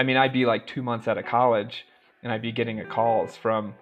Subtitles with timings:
[0.00, 1.84] I mean, I'd be like two months out of college
[2.22, 3.74] and I'd be getting calls from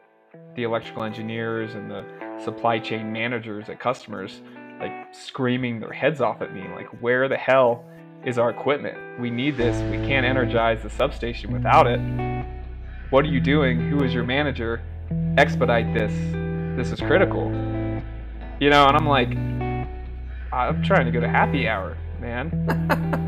[0.55, 2.05] the electrical engineers and the
[2.43, 4.41] supply chain managers at customers,
[4.81, 7.85] like screaming their heads off at me, like, where the hell
[8.25, 8.97] is our equipment?
[9.21, 9.77] We need this.
[9.91, 12.01] We can't energize the substation without it.
[13.11, 13.91] What are you doing?
[13.91, 14.81] Who is your manager?
[15.37, 16.13] Expedite this.
[16.77, 17.51] This is critical.
[18.59, 19.29] You know, and I'm like,
[20.51, 23.23] I'm trying to go to happy hour, man.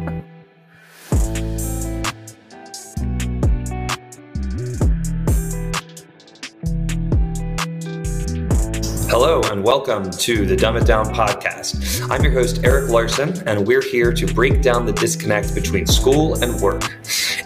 [9.20, 12.08] Hello, and welcome to the Dumb It Down podcast.
[12.08, 16.40] I'm your host, Eric Larson, and we're here to break down the disconnect between school
[16.40, 16.84] and work.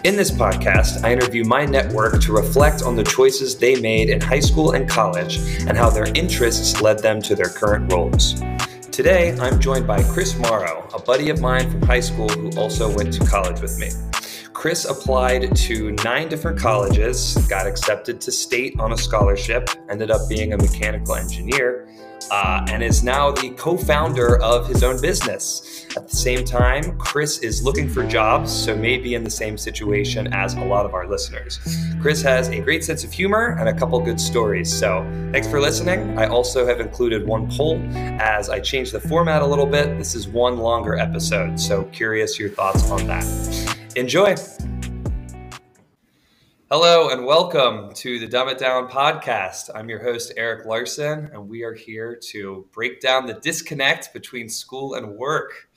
[0.03, 4.21] In this podcast, I interview my network to reflect on the choices they made in
[4.21, 5.37] high school and college
[5.67, 8.39] and how their interests led them to their current roles.
[8.91, 12.95] Today, I'm joined by Chris Morrow, a buddy of mine from high school who also
[12.95, 13.89] went to college with me.
[14.63, 20.21] Chris applied to nine different colleges, got accepted to state on a scholarship, ended up
[20.29, 21.85] being a mechanical engineer,
[22.31, 25.85] uh, and is now the co founder of his own business.
[25.97, 29.57] At the same time, Chris is looking for jobs, so may be in the same
[29.57, 31.59] situation as a lot of our listeners.
[32.01, 34.71] Chris has a great sense of humor and a couple good stories.
[34.73, 36.17] So thanks for listening.
[36.17, 39.97] I also have included one poll as I changed the format a little bit.
[39.97, 43.82] This is one longer episode, so curious your thoughts on that.
[43.95, 44.35] Enjoy.
[46.71, 49.69] Hello and welcome to the Dumb It Down podcast.
[49.75, 54.49] I'm your host, Eric Larson, and we are here to break down the disconnect between
[54.49, 55.69] school and work.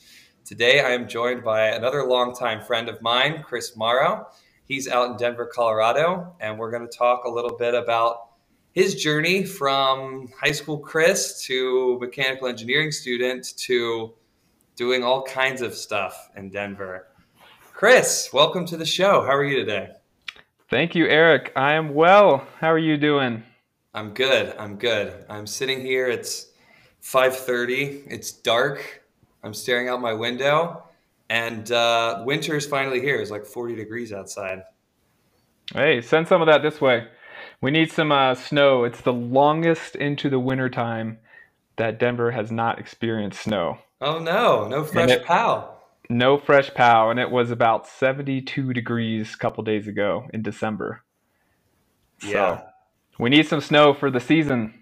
[0.46, 4.26] Today, I am joined by another longtime friend of mine, Chris Morrow.
[4.64, 8.30] He's out in Denver, Colorado, and we're going to talk a little bit about
[8.72, 14.14] his journey from high school Chris to mechanical engineering student to
[14.74, 17.08] doing all kinds of stuff in Denver.
[17.76, 19.20] Chris, welcome to the show.
[19.20, 19.90] How are you today?
[20.70, 21.52] Thank you, Eric.
[21.54, 22.48] I am well.
[22.58, 23.42] How are you doing?
[23.92, 24.56] I'm good.
[24.58, 25.26] I'm good.
[25.28, 26.08] I'm sitting here.
[26.08, 26.52] It's
[27.02, 28.10] 5:30.
[28.10, 29.04] It's dark.
[29.44, 30.84] I'm staring out my window,
[31.28, 33.16] and uh, winter is finally here.
[33.16, 34.62] It's like 40 degrees outside.
[35.74, 37.06] Hey, send some of that this way.
[37.60, 38.84] We need some uh, snow.
[38.84, 41.18] It's the longest into the winter time
[41.76, 43.80] that Denver has not experienced snow.
[44.00, 45.75] Oh no, no fresh it, pow.
[46.08, 51.02] No fresh pow, and it was about 72 degrees a couple days ago in December.
[52.22, 52.58] Yeah.
[53.10, 54.74] So we need some snow for the season.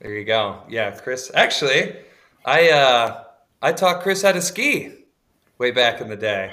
[0.00, 0.62] There you go.
[0.68, 1.30] Yeah, Chris.
[1.34, 1.96] Actually,
[2.44, 3.24] I uh
[3.62, 4.92] I taught Chris how to ski
[5.58, 6.52] way back in the day.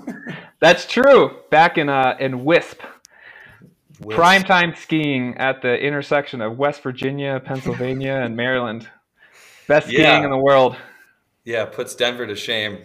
[0.60, 1.36] That's true.
[1.50, 2.80] Back in uh in Wisp.
[4.00, 4.16] Wisp.
[4.16, 8.88] Prime time skiing at the intersection of West Virginia, Pennsylvania, and Maryland.
[9.66, 10.24] Best skiing yeah.
[10.24, 10.76] in the world.
[11.44, 12.78] Yeah, puts Denver to shame.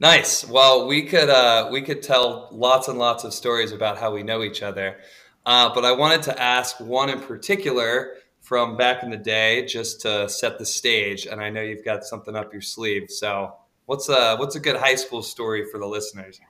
[0.00, 0.48] Nice.
[0.48, 4.22] Well, we could uh, we could tell lots and lots of stories about how we
[4.22, 4.96] know each other,
[5.44, 10.00] uh, but I wanted to ask one in particular from back in the day, just
[10.00, 11.26] to set the stage.
[11.26, 13.10] And I know you've got something up your sleeve.
[13.10, 16.40] So, what's a what's a good high school story for the listeners?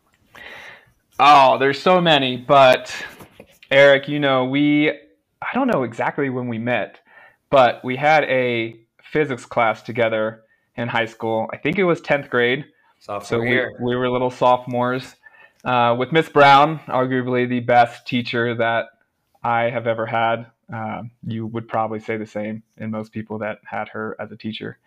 [1.18, 2.94] Oh, there's so many, but
[3.72, 7.00] Eric, you know, we I don't know exactly when we met,
[7.50, 10.44] but we had a physics class together
[10.76, 11.50] in high school.
[11.52, 12.66] I think it was 10th grade
[13.00, 15.16] Sophomore so we, we, were little sophomores
[15.64, 18.88] uh, with Miss Brown, arguably the best teacher that
[19.42, 20.46] I have ever had.
[20.72, 24.36] Uh, you would probably say the same in most people that had her as a
[24.36, 24.78] teacher.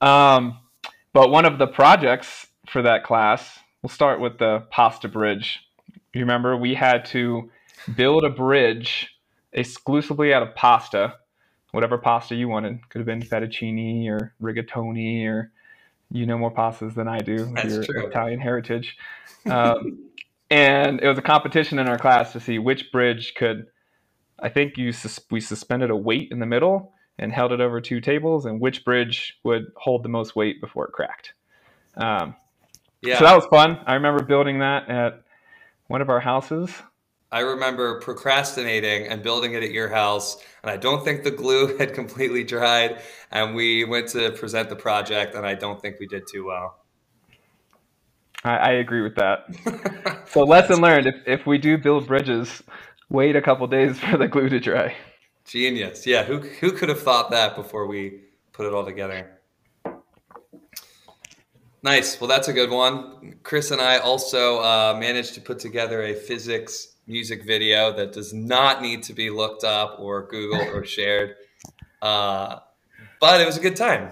[0.00, 0.58] Um,
[1.12, 5.60] but one of the projects for that class, we'll start with the pasta bridge.
[6.12, 7.50] You remember we had to
[7.94, 9.08] build a bridge
[9.52, 11.14] exclusively out of pasta,
[11.70, 12.80] whatever pasta you wanted.
[12.88, 15.52] Could have been fettuccine or rigatoni or
[16.10, 17.52] you know more pastas than I do.
[17.54, 18.06] That's your true.
[18.06, 18.96] Italian heritage.
[19.46, 20.10] Um,
[20.50, 23.66] and it was a competition in our class to see which bridge could.
[24.40, 27.80] I think you sus- we suspended a weight in the middle and held it over
[27.80, 31.32] two tables, and which bridge would hold the most weight before it cracked.
[31.96, 32.34] Um,
[33.02, 33.20] yeah.
[33.20, 33.78] So that was fun.
[33.86, 35.22] I remember building that at
[35.86, 36.70] one of our houses.
[37.36, 41.76] I remember procrastinating and building it at your house, and I don't think the glue
[41.78, 43.02] had completely dried.
[43.30, 46.78] And we went to present the project, and I don't think we did too well.
[48.42, 50.24] I, I agree with that.
[50.30, 52.62] so, lesson learned: if if we do build bridges,
[53.10, 54.96] wait a couple days for the glue to dry.
[55.44, 56.24] Genius, yeah.
[56.24, 58.22] Who who could have thought that before we
[58.54, 59.40] put it all together?
[61.82, 62.18] Nice.
[62.18, 63.40] Well, that's a good one.
[63.42, 68.32] Chris and I also uh, managed to put together a physics music video that does
[68.32, 71.36] not need to be looked up or Googled or shared.
[72.02, 72.58] Uh,
[73.20, 74.10] but it was a good time.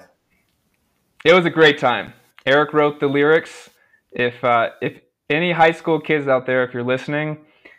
[1.24, 2.12] It was a great time.
[2.46, 3.70] Eric wrote the lyrics.
[4.12, 5.00] If uh, if
[5.30, 7.38] any high school kids out there, if you're listening,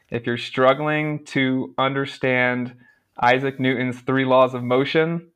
[0.10, 2.76] if you're struggling to understand
[3.22, 5.28] Isaac Newton's three laws of motion,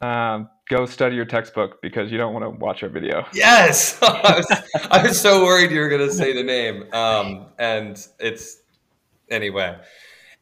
[0.00, 3.26] um, go study your textbook because you don't want to watch our video.
[3.34, 7.46] Yes, I, was, I was so worried you were going to say the name, um,
[7.58, 8.62] and it's
[9.30, 9.76] anyway.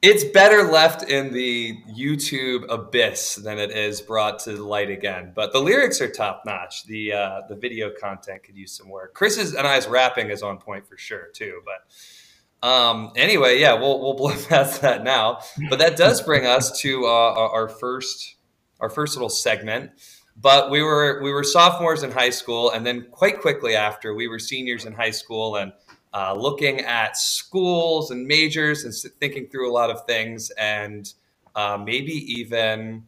[0.03, 5.33] It's better left in the YouTube abyss than it is brought to light again.
[5.33, 6.85] But the lyrics are top notch.
[6.87, 9.15] The uh, the video content could use some work.
[9.15, 11.63] Chris's and I's rapping is on point for sure too.
[11.65, 15.39] But um, anyway, yeah, we'll we'll blow past that now.
[15.71, 17.09] But that does bring us to uh,
[17.53, 18.37] our first
[18.81, 19.93] our first little segment.
[20.37, 24.29] But we were we were sophomores in high school, and then quite quickly after, we
[24.29, 25.73] were seniors in high school, and
[26.15, 31.13] uh, looking at schools and majors and thinking through a lot of things, and
[31.55, 33.05] uh, maybe even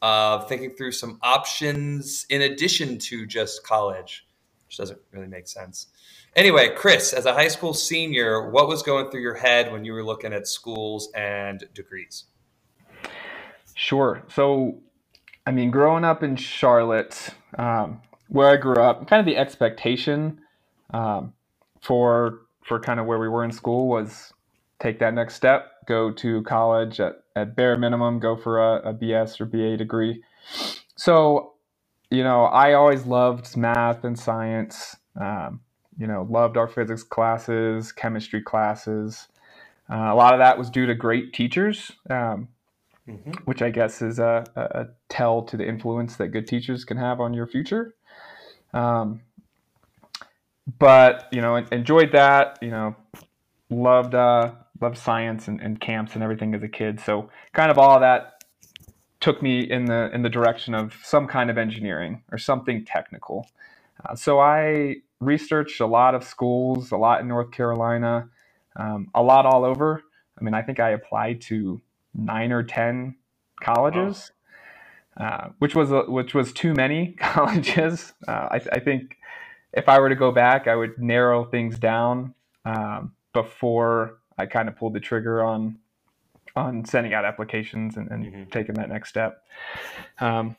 [0.00, 4.26] uh, thinking through some options in addition to just college,
[4.66, 5.86] which doesn't really make sense.
[6.34, 9.92] Anyway, Chris, as a high school senior, what was going through your head when you
[9.92, 12.24] were looking at schools and degrees?
[13.74, 14.22] Sure.
[14.34, 14.80] So
[15.46, 20.40] I mean, growing up in Charlotte, um, where I grew up, kind of the expectation
[20.92, 21.32] um,
[21.80, 24.32] for for kind of where we were in school was
[24.80, 28.94] take that next step, go to college at, at bare minimum, go for a, a
[28.94, 30.22] BS or BA degree.
[30.96, 31.54] So,
[32.10, 34.96] you know, I always loved math and science.
[35.20, 35.60] Um,
[35.98, 39.28] you know, loved our physics classes, chemistry classes.
[39.90, 41.92] Uh, a lot of that was due to great teachers.
[42.08, 42.48] Um,
[43.08, 43.32] mm-hmm.
[43.44, 47.20] which I guess is a, a, tell to the influence that good teachers can have
[47.20, 47.94] on your future.
[48.72, 49.20] Um,
[50.78, 52.58] but you know, enjoyed that.
[52.62, 52.96] You know,
[53.70, 57.00] loved uh, loved science and, and camps and everything as a kid.
[57.00, 58.44] So kind of all that
[59.20, 63.48] took me in the in the direction of some kind of engineering or something technical.
[64.04, 68.28] Uh, so I researched a lot of schools, a lot in North Carolina,
[68.76, 70.02] um, a lot all over.
[70.38, 71.80] I mean, I think I applied to
[72.14, 73.16] nine or ten
[73.62, 74.32] colleges,
[75.18, 75.24] oh.
[75.24, 78.12] uh, which was a, which was too many colleges.
[78.26, 79.16] Uh, I, I, think
[79.72, 84.68] if I were to go back, I would narrow things down um, before I kind
[84.68, 85.78] of pulled the trigger on
[86.54, 88.50] on sending out applications and, and mm-hmm.
[88.50, 89.42] taking that next step.
[90.20, 90.56] Um,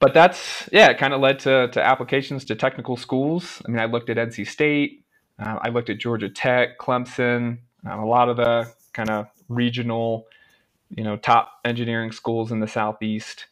[0.00, 3.62] but that's yeah, it kind of led to, to applications to technical schools.
[3.64, 5.04] I mean, I looked at NC State,
[5.38, 10.26] uh, I looked at Georgia Tech, Clemson, um, a lot of the kind of regional
[10.96, 13.46] you know top engineering schools in the southeast.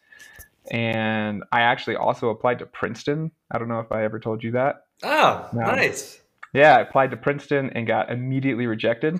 [0.70, 3.32] And i actually also applied to princeton.
[3.50, 4.84] I don't know if i ever told you that.
[5.02, 6.20] Oh um, nice.
[6.52, 9.18] Yeah i applied to princeton and got immediately rejected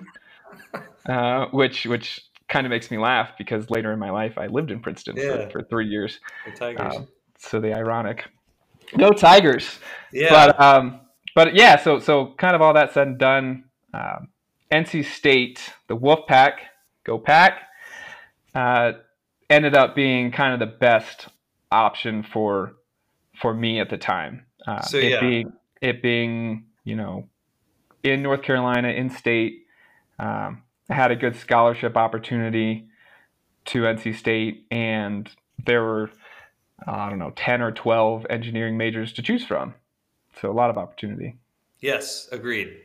[1.09, 4.71] uh, which which kind of makes me laugh because later in my life i lived
[4.71, 5.45] in princeton yeah.
[5.45, 6.19] for, for three years.
[6.45, 6.95] The tigers.
[6.95, 7.05] Uh,
[7.37, 8.25] so the ironic
[8.95, 9.79] no tigers.
[10.11, 10.29] Yeah.
[10.29, 11.01] But um
[11.35, 13.63] but yeah so so kind of all that said and done
[13.93, 14.27] um,
[14.71, 16.61] nc state the wolf pack
[17.03, 17.61] go pack
[18.53, 18.93] uh,
[19.49, 21.27] ended up being kind of the best
[21.71, 22.73] option for
[23.39, 24.45] for me at the time.
[24.65, 25.19] Uh, so, it yeah.
[25.19, 27.27] being it being you know
[28.03, 29.65] in North Carolina, in state,
[30.19, 32.87] um, I had a good scholarship opportunity
[33.65, 35.29] to NC State, and
[35.63, 36.11] there were
[36.87, 39.75] I don't know ten or twelve engineering majors to choose from,
[40.39, 41.37] so a lot of opportunity.
[41.79, 42.77] Yes, agreed.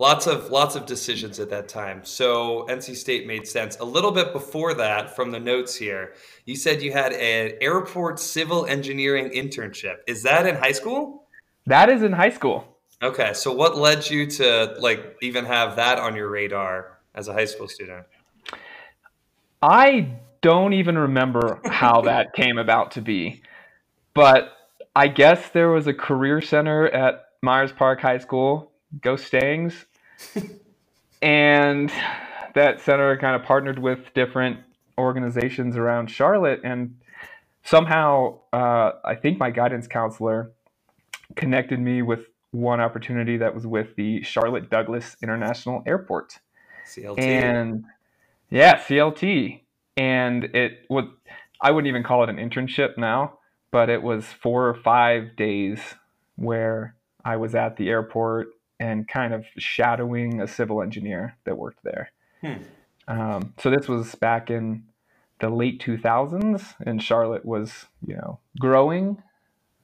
[0.00, 2.04] Lots of lots of decisions at that time.
[2.04, 3.76] So NC State made sense.
[3.80, 6.14] A little bit before that, from the notes here,
[6.44, 9.96] you said you had an airport civil engineering internship.
[10.06, 11.24] Is that in high school?
[11.66, 12.78] That is in high school.
[13.02, 17.32] Okay, so what led you to like even have that on your radar as a
[17.32, 18.06] high school student?
[19.60, 20.12] I
[20.42, 23.42] don't even remember how that came about to be,
[24.14, 24.52] but
[24.94, 29.86] I guess there was a career center at Myers Park High School Go Stangs.
[31.22, 31.90] And
[32.54, 34.58] that center kind of partnered with different
[34.98, 36.60] organizations around Charlotte.
[36.64, 36.96] And
[37.62, 40.52] somehow, uh, I think my guidance counselor
[41.36, 42.20] connected me with
[42.50, 46.38] one opportunity that was with the Charlotte Douglas International Airport.
[46.86, 47.18] CLT.
[47.18, 47.84] And
[48.50, 49.60] yeah, CLT.
[49.96, 51.08] And it would,
[51.60, 53.38] I wouldn't even call it an internship now,
[53.70, 55.80] but it was four or five days
[56.36, 56.94] where
[57.24, 58.48] I was at the airport
[58.80, 62.10] and kind of shadowing a civil engineer that worked there.
[62.40, 62.62] Hmm.
[63.08, 64.84] Um, so this was back in
[65.40, 69.22] the late 2000s, and Charlotte was, you know, growing,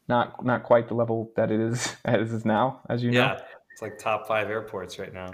[0.09, 3.39] not not quite the level that it is as is now, as you yeah, know.
[3.73, 5.31] it's like top five airports right now.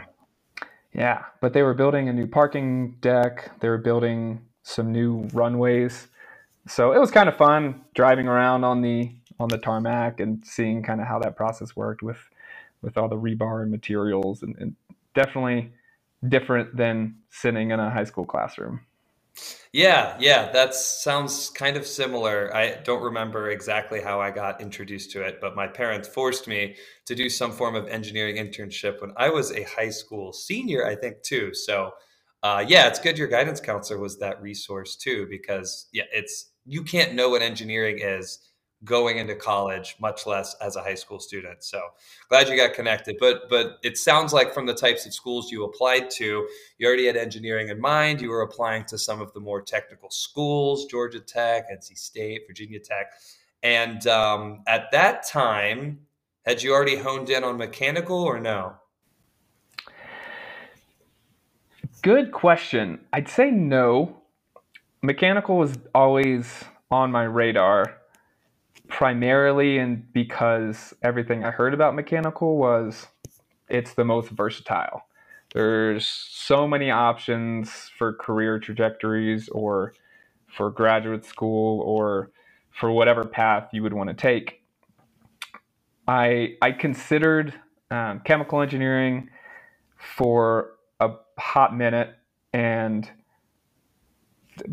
[0.92, 3.50] Yeah, but they were building a new parking deck.
[3.60, 6.08] They were building some new runways,
[6.66, 10.82] so it was kind of fun driving around on the on the tarmac and seeing
[10.82, 12.18] kind of how that process worked with
[12.82, 14.76] with all the rebar and materials, and, and
[15.14, 15.72] definitely
[16.28, 18.80] different than sitting in a high school classroom.
[19.72, 22.54] Yeah, yeah, that sounds kind of similar.
[22.54, 26.76] I don't remember exactly how I got introduced to it, but my parents forced me
[27.06, 30.96] to do some form of engineering internship when I was a high school senior, I
[30.96, 31.54] think, too.
[31.54, 31.92] So,
[32.42, 36.82] uh, yeah, it's good your guidance counselor was that resource too, because yeah, it's you
[36.82, 38.49] can't know what engineering is
[38.84, 41.62] going into college, much less as a high school student.
[41.62, 41.80] So
[42.28, 43.16] glad you got connected.
[43.20, 47.06] But but it sounds like from the types of schools you applied to, you already
[47.06, 48.20] had engineering in mind.
[48.20, 52.80] You were applying to some of the more technical schools, Georgia Tech, NC State, Virginia
[52.80, 53.12] Tech.
[53.62, 56.00] And um, at that time,
[56.46, 58.76] had you already honed in on mechanical or no?
[62.02, 63.00] Good question.
[63.12, 64.22] I'd say no.
[65.02, 67.99] Mechanical was always on my radar
[68.90, 73.06] primarily and because everything I heard about mechanical was
[73.68, 75.06] it's the most versatile.
[75.54, 79.94] There's so many options for career trajectories or
[80.46, 82.30] for graduate school or
[82.70, 84.62] for whatever path you would want to take.
[86.06, 87.54] I I considered
[87.90, 89.30] um, chemical engineering
[89.96, 92.14] for a hot minute
[92.52, 93.08] and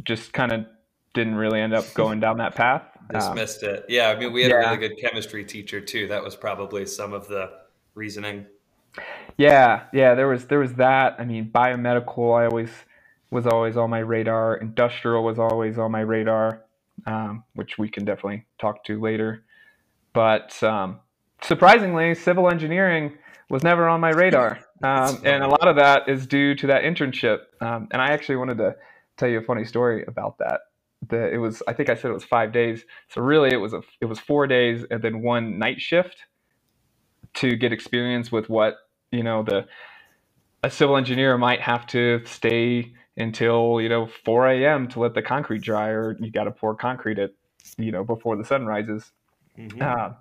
[0.04, 0.66] just kind of
[1.14, 2.97] didn't really end up going down that path.
[3.12, 3.86] Dismissed um, it.
[3.88, 4.58] Yeah, I mean, we had yeah.
[4.58, 6.08] a really good chemistry teacher too.
[6.08, 7.52] That was probably some of the
[7.96, 8.46] reasoning.
[9.38, 11.16] Yeah, yeah, there was there was that.
[11.20, 12.72] I mean, biomedical, I always
[13.32, 14.58] was always on my radar.
[14.58, 16.64] Industrial was always on my radar,
[17.06, 19.44] um, which we can definitely talk to later.
[20.14, 21.00] But um,
[21.42, 23.18] surprisingly, civil engineering
[23.50, 26.84] was never on my radar, um, and a lot of that is due to that
[26.84, 27.40] internship.
[27.62, 28.76] Um, and I actually wanted to
[29.16, 30.62] tell you a funny story about that
[31.10, 32.86] the it was I think I said it was five days.
[33.10, 36.18] So really it was a it was four days and then one night shift
[37.36, 38.76] to get experience with what
[39.12, 39.68] you know the
[40.64, 44.88] a civil engineer might have to stay until you know 4 a.m.
[44.90, 47.32] to let the concrete dry, or you got to pour concrete at
[47.78, 49.12] you know before the sun rises.
[49.58, 49.82] Mm-hmm.
[49.82, 50.14] Uh,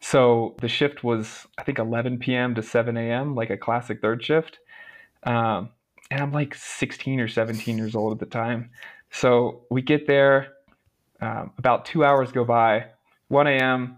[0.00, 2.54] so the shift was I think 11 p.m.
[2.54, 3.34] to 7 a.m.
[3.34, 4.58] like a classic third shift.
[5.22, 5.70] Um,
[6.10, 8.70] and I'm like 16 or 17 years old at the time.
[9.18, 10.48] So we get there,
[11.22, 12.88] um, about two hours go by,
[13.28, 13.96] 1 a.m.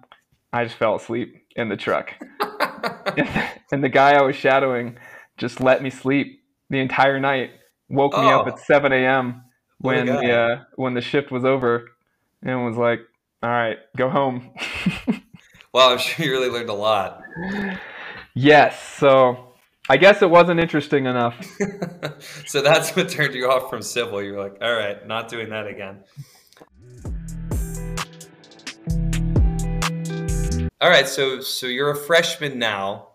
[0.53, 2.15] I just fell asleep in the truck.
[3.73, 4.97] and the guy I was shadowing
[5.37, 7.51] just let me sleep the entire night,
[7.89, 8.23] woke oh.
[8.23, 8.51] me up oh.
[8.51, 9.43] at 7 a.m.
[9.79, 11.89] when the, uh, when the shift was over
[12.43, 13.01] and was like,
[13.43, 14.53] all right, go home.
[15.73, 17.23] well, I'm sure you really learned a lot.
[18.35, 18.81] Yes.
[18.99, 19.48] So
[19.90, 21.42] I guess it wasn't interesting enough.
[22.47, 24.23] so that's what turned you off from civil.
[24.23, 26.04] You're like, all right, not doing that again.
[30.80, 33.09] All right, so so you're a freshman now.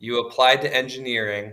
[0.00, 1.52] You applied to engineering.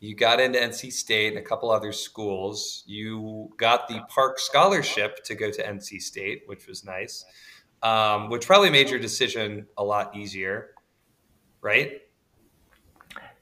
[0.00, 2.84] You got into NC State and a couple other schools.
[2.86, 7.24] You got the Park Scholarship to go to NC State, which was nice,
[7.82, 10.74] um, which probably made your decision a lot easier,
[11.62, 12.02] right?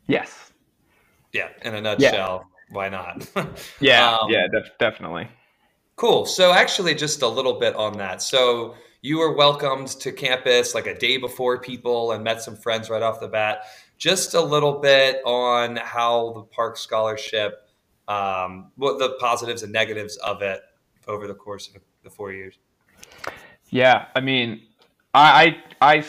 [0.06, 0.52] Yes.
[1.32, 1.48] Yeah.
[1.62, 2.74] In a nutshell, yeah.
[2.74, 3.28] why not?
[3.80, 4.16] yeah.
[4.16, 4.46] Um, yeah.
[4.48, 5.28] Def- definitely.
[5.96, 6.26] Cool.
[6.26, 8.20] So actually, just a little bit on that.
[8.22, 12.90] So you were welcomed to campus like a day before people and met some friends
[12.90, 13.64] right off the bat.
[13.98, 17.68] Just a little bit on how the Park Scholarship,
[18.08, 20.62] um, what the positives and negatives of it
[21.06, 22.58] over the course of the four years.
[23.70, 24.62] Yeah, I mean,
[25.12, 26.04] I I, I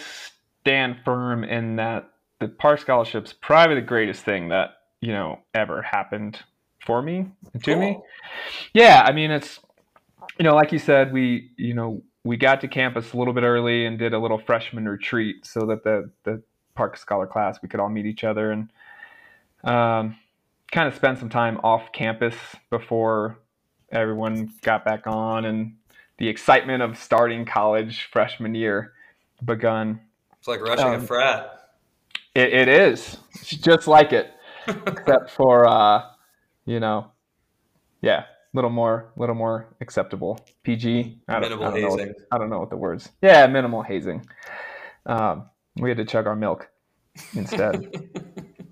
[0.62, 2.10] stand firm in that
[2.40, 6.40] the Park Scholarship's probably the greatest thing that you know ever happened
[6.86, 7.80] for me to cool.
[7.80, 8.00] me.
[8.74, 9.60] Yeah, I mean it's
[10.38, 13.44] you know like you said we you know we got to campus a little bit
[13.44, 16.42] early and did a little freshman retreat so that the the
[16.76, 18.70] Park Scholar class we could all meet each other and
[19.64, 20.16] um,
[20.72, 22.36] kind of spend some time off campus
[22.70, 23.40] before
[23.92, 25.76] everyone got back on and
[26.18, 28.94] the excitement of starting college freshman year
[29.44, 30.00] begun.
[30.38, 31.65] It's like rushing um, a frat.
[32.36, 33.18] It, it is.
[33.34, 34.32] It's just like it,
[34.68, 36.04] except for uh,
[36.66, 37.12] you know,
[38.02, 40.40] yeah, a little more, little more acceptable.
[40.64, 41.22] PG.
[41.28, 41.98] I don't, minimal I don't hazing.
[41.98, 43.10] Know what, I don't know what the words.
[43.22, 44.26] Yeah, minimal hazing.
[45.06, 46.70] Um, we had to chug our milk
[47.34, 48.10] instead.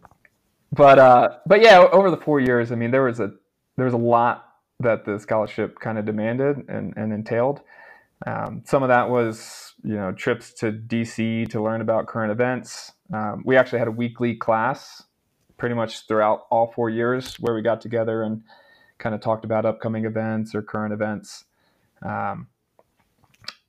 [0.71, 3.31] but uh, but yeah, over the four years, I mean, there was a
[3.77, 7.61] there was a lot that the scholarship kind of demanded and, and entailed.
[8.25, 12.93] Um, some of that was, you know, trips to DC to learn about current events.
[13.13, 15.03] Um, we actually had a weekly class
[15.57, 18.43] pretty much throughout all four years where we got together and
[18.99, 21.45] kind of talked about upcoming events or current events.
[22.01, 22.47] Um,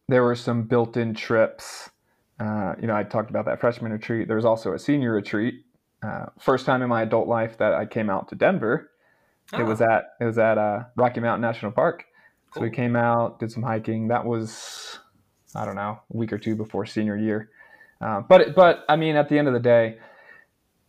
[0.08, 1.90] there were some built in trips
[2.40, 4.28] Uh, you know, I talked about that freshman retreat.
[4.28, 5.64] There was also a senior retreat.
[6.02, 8.90] Uh, first time in my adult life that I came out to Denver.
[9.52, 9.60] Oh.
[9.60, 9.90] It was ah.
[9.96, 12.04] at it was at uh, Rocky Mountain National Park.
[12.54, 12.60] Cool.
[12.60, 14.08] So we came out, did some hiking.
[14.08, 15.00] That was
[15.54, 17.50] I don't know a week or two before senior year.
[18.00, 19.98] Uh, but but I mean, at the end of the day,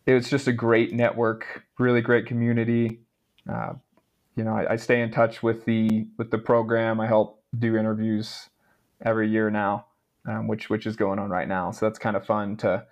[0.06, 3.00] it was just a great network, really great community.
[3.50, 3.74] Uh,
[4.36, 7.00] you know, I, I, stay in touch with the with the program.
[7.00, 8.48] I help do interviews
[9.04, 9.86] every year now,
[10.26, 11.70] um, which which is going on right now.
[11.70, 12.84] So that's kind of fun to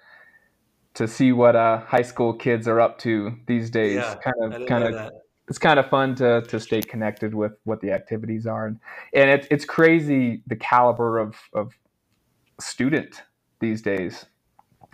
[0.95, 3.97] to see what uh, high school kids are up to these days.
[3.97, 5.13] Yeah, kind of kind of
[5.49, 8.81] it's kind of fun to to stay connected with what the activities are, and
[9.13, 11.73] and it's it's crazy the caliber of of
[12.61, 13.23] student
[13.61, 14.27] these days.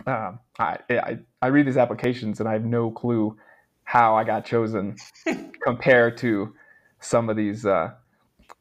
[0.07, 3.37] Um, I, I I read these applications and I have no clue
[3.83, 4.95] how I got chosen
[5.63, 6.55] compared to
[6.99, 7.91] some of these uh,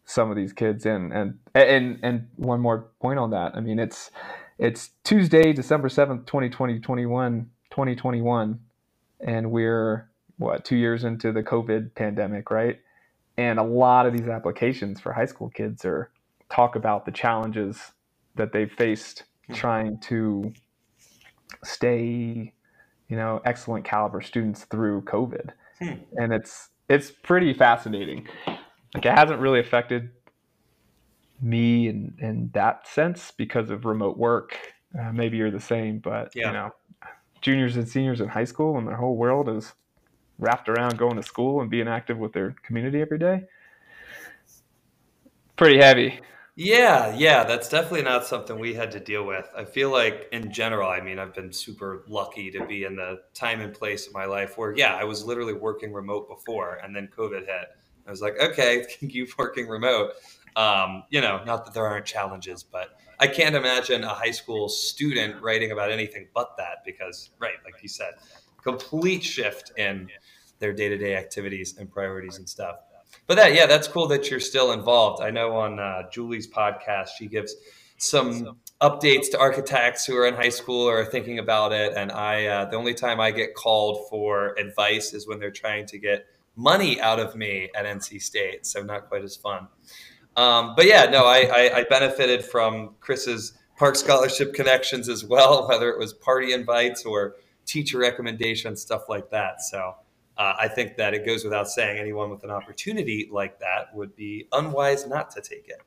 [0.04, 0.86] some of these kids.
[0.86, 3.56] And and and and one more point on that.
[3.56, 4.10] I mean, it's
[4.58, 8.60] it's Tuesday, December seventh, 2020, 2021,
[9.20, 10.09] and we're
[10.40, 12.80] what two years into the COVID pandemic, right?
[13.36, 16.10] And a lot of these applications for high school kids are
[16.50, 17.92] talk about the challenges
[18.36, 19.54] that they've faced hmm.
[19.54, 20.52] trying to
[21.62, 22.52] stay,
[23.08, 25.50] you know, excellent caliber students through COVID.
[25.78, 25.92] Hmm.
[26.16, 28.26] And it's it's pretty fascinating.
[28.94, 30.10] Like it hasn't really affected
[31.40, 34.56] me in, in that sense because of remote work.
[34.98, 36.46] Uh, maybe you're the same, but yeah.
[36.48, 36.74] you know,
[37.42, 39.72] juniors and seniors in high school and their whole world is
[40.40, 43.44] wrapped around going to school and being active with their community every day.
[45.56, 46.20] Pretty heavy.
[46.56, 49.48] Yeah, yeah, that's definitely not something we had to deal with.
[49.56, 53.20] I feel like in general, I mean, I've been super lucky to be in the
[53.34, 56.94] time and place of my life where, yeah, I was literally working remote before and
[56.94, 57.68] then COVID hit.
[58.06, 60.12] I was like, okay, keep working remote.
[60.56, 64.68] Um, you know, not that there aren't challenges, but I can't imagine a high school
[64.68, 68.14] student writing about anything but that because, right, like you said,
[68.62, 70.08] complete shift in
[70.60, 72.76] their day to day activities and priorities and stuff.
[73.26, 75.22] But that, yeah, that's cool that you're still involved.
[75.22, 77.56] I know on uh, Julie's podcast, she gives
[77.96, 81.92] some updates to architects who are in high school or are thinking about it.
[81.96, 85.86] And I, uh, the only time I get called for advice is when they're trying
[85.86, 88.64] to get money out of me at NC State.
[88.66, 89.68] So not quite as fun.
[90.36, 95.68] Um, but yeah, no, I, I, I benefited from Chris's park scholarship connections as well,
[95.68, 99.60] whether it was party invites or teacher recommendations, stuff like that.
[99.60, 99.94] So
[100.40, 104.16] uh, I think that it goes without saying anyone with an opportunity like that would
[104.16, 105.82] be unwise not to take it.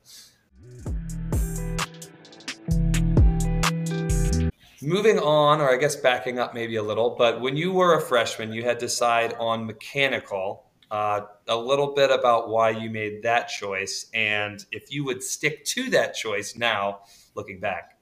[4.80, 8.00] Moving on, or I guess backing up maybe a little, but when you were a
[8.00, 13.24] freshman, you had to decide on mechanical uh, a little bit about why you made
[13.24, 17.00] that choice and if you would stick to that choice now,
[17.34, 17.98] looking back.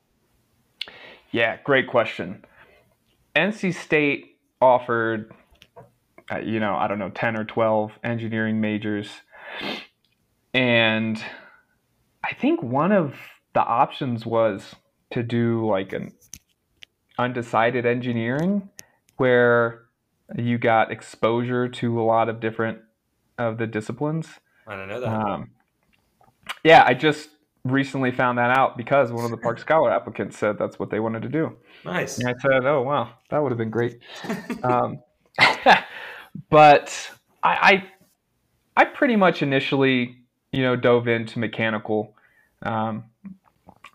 [1.30, 2.44] Yeah, great question.
[3.34, 5.32] NC State offered,
[6.44, 9.08] you know, I don't know, 10 or 12 engineering majors.
[10.54, 11.22] And
[12.24, 13.14] I think one of
[13.54, 14.74] the options was
[15.12, 16.12] to do like an
[17.18, 18.68] undecided engineering
[19.16, 19.82] where
[20.36, 22.78] you got exposure to a lot of different
[23.38, 24.28] of the disciplines.
[24.66, 25.08] I don't know that.
[25.08, 25.50] Um,
[26.64, 27.28] yeah, I just
[27.64, 31.00] recently found that out because one of the Park Scholar applicants said that's what they
[31.00, 31.56] wanted to do.
[31.84, 32.18] Nice.
[32.18, 33.98] And I said, "Oh wow, that would have been great."
[34.62, 35.00] um,
[36.50, 37.10] but
[37.42, 37.84] I,
[38.76, 40.16] I, I, pretty much initially,
[40.52, 42.14] you know, dove into mechanical
[42.62, 43.04] um,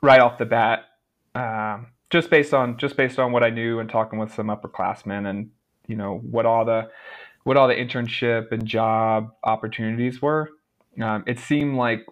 [0.02, 0.86] right off the bat,
[1.36, 5.30] um, just based on just based on what I knew and talking with some upperclassmen
[5.30, 5.50] and
[5.88, 6.90] you know what all the
[7.44, 10.50] what all the internship and job opportunities were.
[11.02, 12.06] Um, it seemed like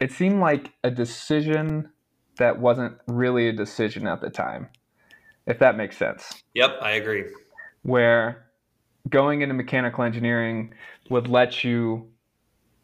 [0.00, 1.90] it seemed like a decision
[2.38, 4.68] that wasn't really a decision at the time,
[5.46, 6.42] if that makes sense.
[6.54, 7.24] Yep, I agree.
[7.82, 8.45] Where
[9.08, 10.74] going into mechanical engineering
[11.10, 12.08] would let you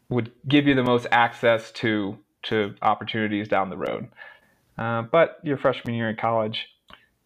[0.09, 4.07] would give you the most access to to opportunities down the road.
[4.77, 6.67] Uh, but your freshman year in college,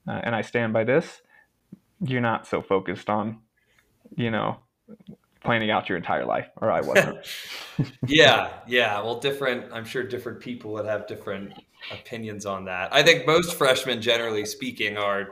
[0.08, 1.22] uh, and I stand by this,
[2.02, 3.40] you're not so focused on,
[4.16, 4.58] you know,
[5.44, 7.18] planning out your entire life, or I wasn't.
[8.08, 9.02] yeah, yeah.
[9.02, 9.72] Well, different.
[9.74, 11.54] I'm sure different people would have different
[11.92, 12.94] opinions on that.
[12.94, 15.30] I think most freshmen, generally speaking, are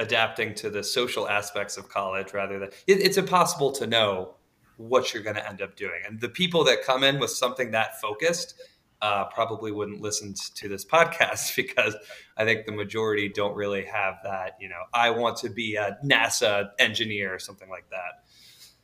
[0.00, 4.34] adapting to the social aspects of college rather than it, it's impossible to know
[4.78, 6.00] what you're going to end up doing.
[6.06, 8.54] And the people that come in with something that focused
[9.02, 11.94] uh, probably wouldn't listen to this podcast because
[12.36, 14.56] I think the majority don't really have that.
[14.58, 18.24] You know, I want to be a NASA engineer or something like that.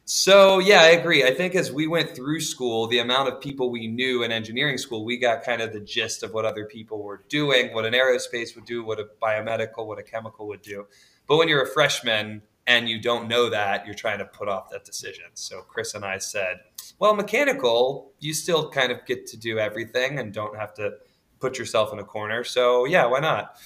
[0.09, 1.25] So yeah, I agree.
[1.25, 4.79] I think as we went through school, the amount of people we knew in engineering
[4.79, 7.93] school, we got kind of the gist of what other people were doing, what an
[7.93, 10.87] aerospace would do, what a biomedical, what a chemical would do.
[11.27, 14.71] But when you're a freshman and you don't know that, you're trying to put off
[14.71, 15.25] that decision.
[15.35, 16.61] So Chris and I said,
[17.01, 20.93] well, mechanical, you still kind of get to do everything and don't have to
[21.41, 22.45] put yourself in a corner.
[22.45, 23.57] So yeah, why not?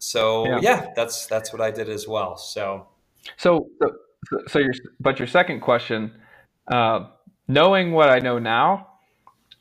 [0.00, 2.36] So yeah, yeah that's that's what I did as well.
[2.36, 2.88] So
[3.36, 3.92] so so
[4.54, 6.12] your but your second question,
[6.70, 7.06] uh,
[7.46, 8.88] knowing what I know now,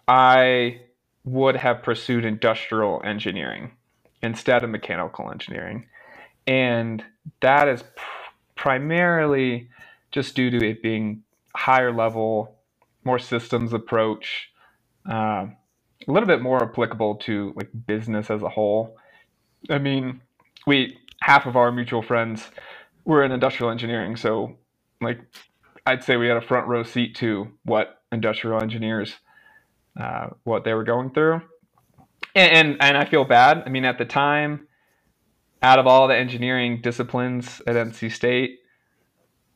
[0.08, 0.82] I
[1.24, 3.72] would have pursued industrial engineering
[4.22, 5.86] instead of mechanical engineering,
[6.46, 7.04] and
[7.41, 8.02] that is pr-
[8.56, 9.70] primarily
[10.12, 11.24] just due to it being
[11.56, 12.56] higher level,
[13.04, 14.50] more systems approach,
[15.10, 15.48] uh,
[16.08, 18.98] a little bit more applicable to like business as a whole.
[19.70, 20.22] I mean,
[20.65, 22.50] we half of our mutual friends
[23.08, 24.58] were in industrial engineering, so
[25.02, 25.20] like
[25.86, 29.15] I'd say we had a front row seat to what industrial engineers
[30.00, 31.41] uh, what they were going through,
[32.36, 33.63] and, and and I feel bad.
[33.65, 34.67] I mean, at the time,
[35.63, 38.60] out of all the engineering disciplines at NC State,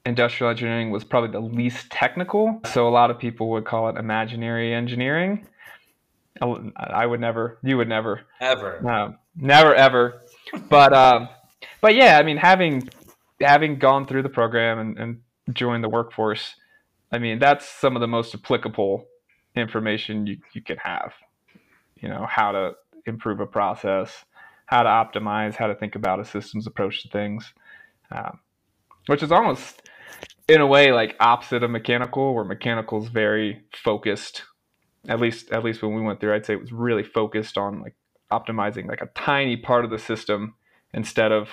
[0.06, 2.62] industrial engineering was probably the least technical.
[2.72, 5.46] So a lot of people would call it imaginary engineering.
[6.42, 10.22] I would never, you would never, ever, no, never, ever.
[10.70, 11.30] But, um,
[11.82, 12.90] but yeah, I mean, having
[13.42, 15.22] having gone through the program and, and
[15.54, 16.56] joined the workforce,
[17.12, 19.06] I mean, that's some of the most applicable
[19.56, 21.14] information you, you can have.
[21.98, 22.72] You know, how to
[23.06, 24.26] improve a process,
[24.66, 27.54] how to optimize, how to think about a systems approach to things,
[28.12, 28.40] um,
[29.08, 29.82] which is almost
[30.48, 34.44] in a way like opposite of mechanical, where mechanical is very focused.
[35.08, 37.82] At least, at least when we went through, I'd say it was really focused on
[37.82, 37.96] like
[38.32, 40.56] optimizing like a tiny part of the system
[40.94, 41.50] instead of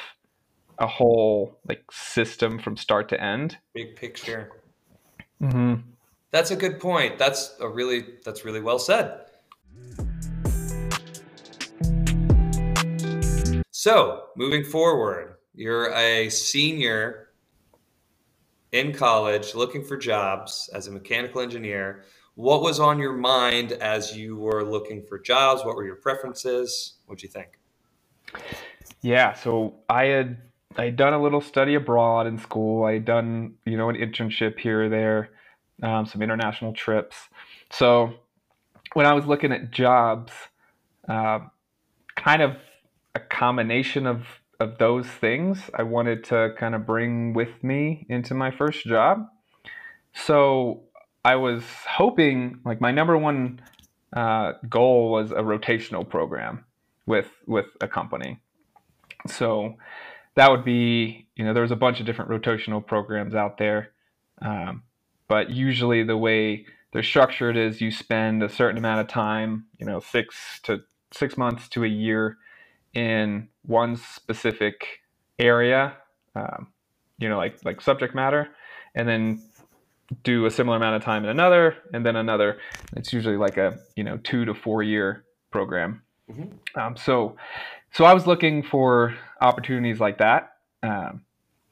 [0.79, 3.59] a whole like system from start to end.
[3.75, 4.51] Big picture.
[5.43, 5.83] Mm-hmm.
[6.31, 7.19] That's a good point.
[7.19, 9.25] That's a really that's really well said.
[13.71, 17.29] So, moving forward, you're a senior
[18.73, 22.05] in college looking for jobs as a mechanical engineer.
[22.35, 25.65] What was on your mind as you were looking for jobs?
[25.65, 26.95] What were your preferences?
[27.07, 27.59] What'd you think?
[29.01, 30.39] Yeah, so I had
[30.77, 32.85] I had done a little study abroad in school.
[32.85, 35.31] I had done you know an internship here or there,
[35.83, 37.17] um, some international trips.
[37.71, 38.15] So
[38.95, 40.33] when I was looking at jobs,
[41.09, 41.41] uh,
[42.17, 42.57] kind of
[43.15, 44.27] a combination of
[44.61, 49.27] of those things I wanted to kind of bring with me into my first job.
[50.13, 50.83] So
[51.25, 53.61] I was hoping, like my number one
[54.17, 56.65] uh, goal was a rotational program
[57.07, 58.41] with with a company.
[59.27, 59.77] So
[60.39, 63.91] that would be, you know, there's a bunch of different rotational programs out there,
[64.41, 64.85] um,
[65.27, 69.87] but usually the way they're structured is you spend a certain amount of time, you
[69.87, 72.39] know, six to six months to a year
[72.95, 75.01] in one specific
[75.41, 75.97] area,
[76.37, 76.69] um,
[77.19, 78.49] you know, like like subject matter,
[78.95, 79.43] and then
[80.23, 82.59] do a similar amount of time in another, and then another.
[82.97, 86.03] It's usually like a you know two to four year program.
[86.31, 86.81] Mm-hmm.
[86.81, 87.37] Um, so,
[87.91, 90.53] so I was looking for opportunities like that.
[90.83, 91.23] Um,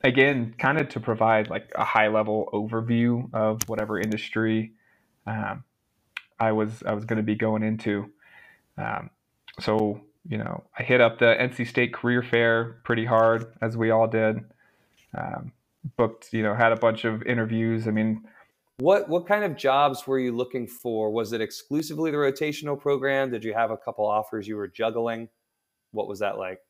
[0.02, 4.72] again, kind of to provide like a high level overview of whatever industry
[5.26, 5.64] um,
[6.38, 8.10] I was I was going to be going into.
[8.78, 9.10] Um,
[9.60, 13.90] so you know, I hit up the NC State Career Fair pretty hard, as we
[13.90, 14.40] all did.
[15.16, 15.52] Um,
[15.96, 17.86] booked, you know, had a bunch of interviews.
[17.86, 18.22] I mean,
[18.78, 21.10] what what kind of jobs were you looking for?
[21.10, 23.30] Was it exclusively the rotational program?
[23.30, 25.28] Did you have a couple offers you were juggling?
[25.92, 26.60] What was that like?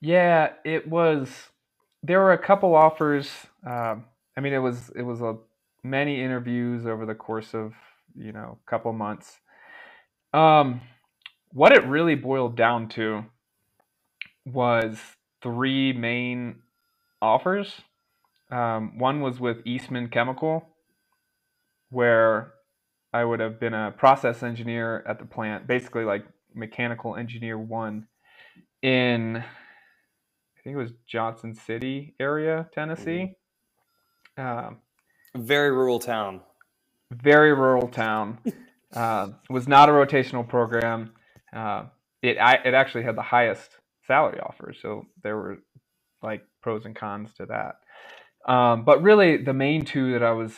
[0.00, 1.28] Yeah, it was.
[2.02, 3.28] There were a couple offers.
[3.66, 4.04] Um,
[4.36, 5.36] I mean, it was it was a
[5.82, 7.74] many interviews over the course of
[8.16, 9.40] you know a couple months.
[10.32, 10.80] Um,
[11.52, 13.24] what it really boiled down to
[14.44, 14.98] was
[15.42, 16.56] three main
[17.20, 17.80] offers.
[18.50, 20.68] Um, one was with Eastman Chemical,
[21.90, 22.54] where
[23.12, 28.06] I would have been a process engineer at the plant, basically like mechanical engineer one
[28.82, 29.44] in,
[30.58, 33.36] I think it was Johnson City area, Tennessee.
[34.36, 34.78] Um,
[35.36, 36.40] very rural town.
[37.12, 38.38] Very rural town.
[38.94, 41.12] uh, was not a rotational program.
[41.54, 41.84] Uh,
[42.22, 43.70] it I, it actually had the highest
[44.06, 45.58] salary offer, so there were
[46.22, 48.52] like pros and cons to that.
[48.52, 50.54] Um, but really, the main two that I was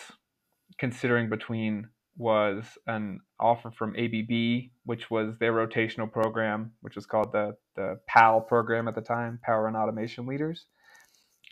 [0.78, 1.88] considering between
[2.20, 7.98] was an offer from ABB, which was their rotational program, which was called the the
[8.06, 10.66] PAL program at the time, Power and Automation Leaders.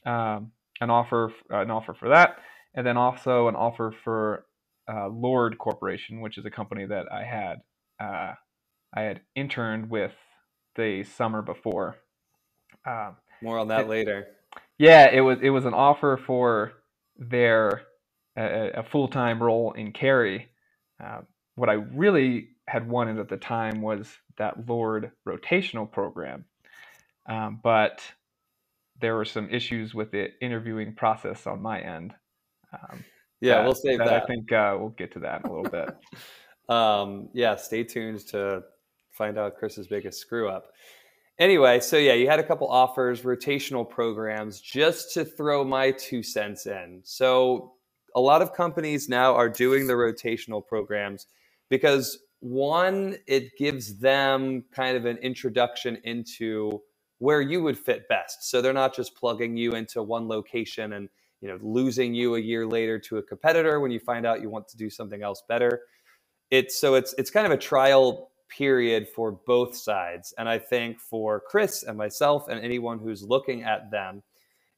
[0.05, 2.37] Um, an offer, an offer for that,
[2.75, 4.45] and then also an offer for
[4.93, 7.57] uh, Lord Corporation, which is a company that I had
[7.99, 8.35] uh,
[8.95, 10.13] I had interned with
[10.77, 11.97] the summer before.
[12.87, 14.27] Um, More on that it, later.
[14.77, 16.73] Yeah, it was it was an offer for
[17.17, 17.83] their
[18.37, 20.51] a, a full time role in Cary.
[21.03, 21.21] Uh,
[21.57, 26.45] what I really had wanted at the time was that Lord rotational program,
[27.29, 28.03] um, but
[29.01, 32.15] there were some issues with the interviewing process on my end.
[32.73, 33.05] Um,
[33.41, 34.09] yeah, that, we'll save that.
[34.09, 34.23] that.
[34.23, 35.91] I think uh, we'll get to that in a little bit.
[36.75, 38.63] um, yeah, stay tuned to
[39.13, 40.73] find out Chris's biggest screw up.
[41.39, 46.23] Anyway, so yeah, you had a couple offers, rotational programs, just to throw my two
[46.23, 47.01] cents in.
[47.05, 47.75] So
[48.15, 51.27] a lot of companies now are doing the rotational programs
[51.69, 56.81] because one, it gives them kind of an introduction into
[57.19, 58.49] where you would fit best.
[58.49, 61.09] So they're not just plugging you into one location and
[61.41, 64.51] you know losing you a year later to a competitor when you find out you
[64.51, 65.83] want to do something else better.
[66.51, 70.33] It's so it's it's kind of a trial period for both sides.
[70.39, 74.23] And I think for Chris and myself and anyone who's looking at them,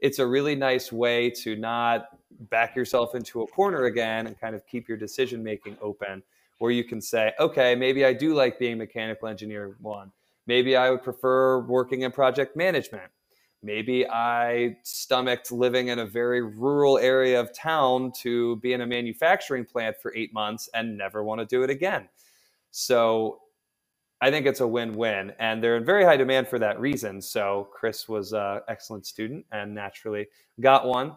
[0.00, 2.06] it's a really nice way to not
[2.48, 6.22] back yourself into a corner again and kind of keep your decision making open
[6.58, 10.12] where you can say, okay, maybe I do like being mechanical engineer one.
[10.46, 13.10] Maybe I would prefer working in project management.
[13.62, 18.86] Maybe I stomached living in a very rural area of town to be in a
[18.86, 22.08] manufacturing plant for eight months and never want to do it again.
[22.70, 23.40] So
[24.22, 27.22] I think it's a win-win, and they're in very high demand for that reason.
[27.22, 30.26] So Chris was an excellent student and naturally
[30.60, 31.16] got one.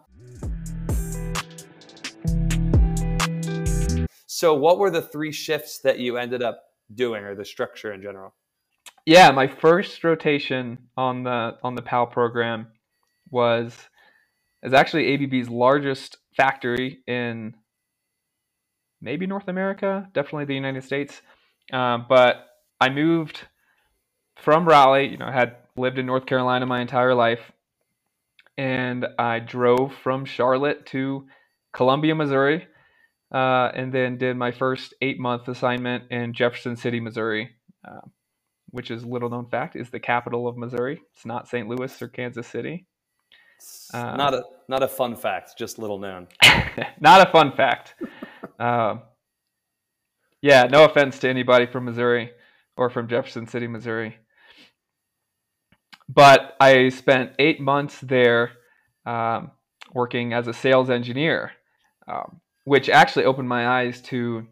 [4.34, 8.02] So, what were the three shifts that you ended up doing, or the structure in
[8.02, 8.34] general?
[9.06, 12.66] Yeah, my first rotation on the on the PAL program
[13.30, 13.72] was
[14.64, 17.54] is actually ABB's largest factory in
[19.00, 21.22] maybe North America, definitely the United States.
[21.72, 22.44] Um, but
[22.80, 23.38] I moved
[24.34, 25.10] from Raleigh.
[25.10, 27.52] You know, I had lived in North Carolina my entire life,
[28.58, 31.28] and I drove from Charlotte to
[31.72, 32.66] Columbia, Missouri,
[33.34, 37.50] uh, and then did my first eight month assignment in Jefferson City, Missouri.
[37.86, 38.00] Uh,
[38.74, 41.00] which is little known fact, is the capital of Missouri.
[41.14, 41.68] It's not St.
[41.68, 42.86] Louis or Kansas City.
[43.92, 46.26] Uh, not a not a fun fact, just little known.
[47.00, 47.94] not a fun fact.
[48.58, 48.96] uh,
[50.42, 52.32] yeah, no offense to anybody from Missouri
[52.76, 54.16] or from Jefferson City, Missouri.
[56.08, 58.52] But I spent eight months there
[59.06, 59.52] um,
[59.92, 61.52] working as a sales engineer,
[62.08, 64.46] um, which actually opened my eyes to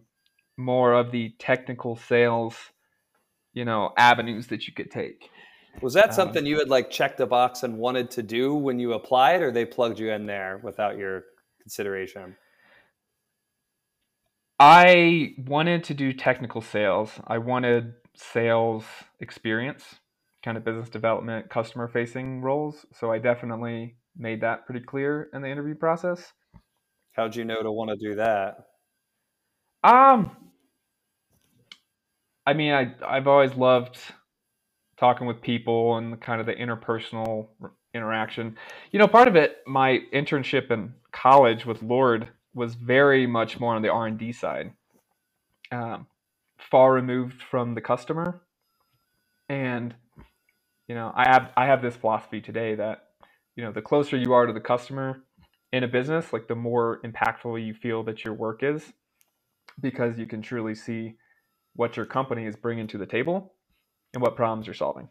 [0.57, 2.55] more of the technical sales
[3.53, 5.31] you know avenues that you could take.
[5.81, 8.55] Was that um, something um, you had like checked the box and wanted to do
[8.55, 11.25] when you applied, or they plugged you in there without your
[11.61, 12.37] consideration?
[14.59, 17.11] I wanted to do technical sales.
[17.27, 18.85] I wanted sales
[19.20, 19.96] experience,
[20.44, 22.87] kind of business development, customer facing roles.
[22.92, 26.33] So I definitely made that pretty clear in the interview process.
[27.12, 28.66] How'd you know to want to do that?
[29.85, 30.31] Um,
[32.46, 33.98] I mean, I I've always loved
[34.98, 37.48] talking with people and kind of the interpersonal
[37.94, 38.57] interaction.
[38.92, 43.75] You know, part of it, my internship in college with Lord was very much more
[43.75, 44.72] on the R and D side,
[45.70, 46.07] um,
[46.59, 48.42] far removed from the customer.
[49.48, 49.94] And
[50.88, 53.09] you know, I have I have this philosophy today that
[53.57, 55.22] you know the closer you are to the customer
[55.72, 58.92] in a business, like the more impactful you feel that your work is,
[59.80, 61.14] because you can truly see
[61.74, 63.54] what your company is bringing to the table
[64.12, 65.08] and what problems you're solving.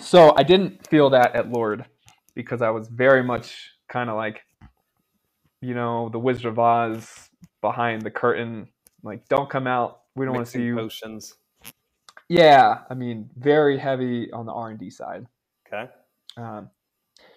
[0.00, 1.84] So I didn't feel that at Lord
[2.34, 4.40] because I was very much kind of like,
[5.60, 7.28] you know, the Wizard of Oz
[7.60, 8.68] behind the curtain.
[9.02, 10.00] Like, don't come out.
[10.16, 10.76] We don't want to see you.
[10.76, 11.34] Potions.
[12.28, 15.26] Yeah, I mean, very heavy on the R and D side.
[15.66, 15.90] Okay.
[16.36, 16.70] Um,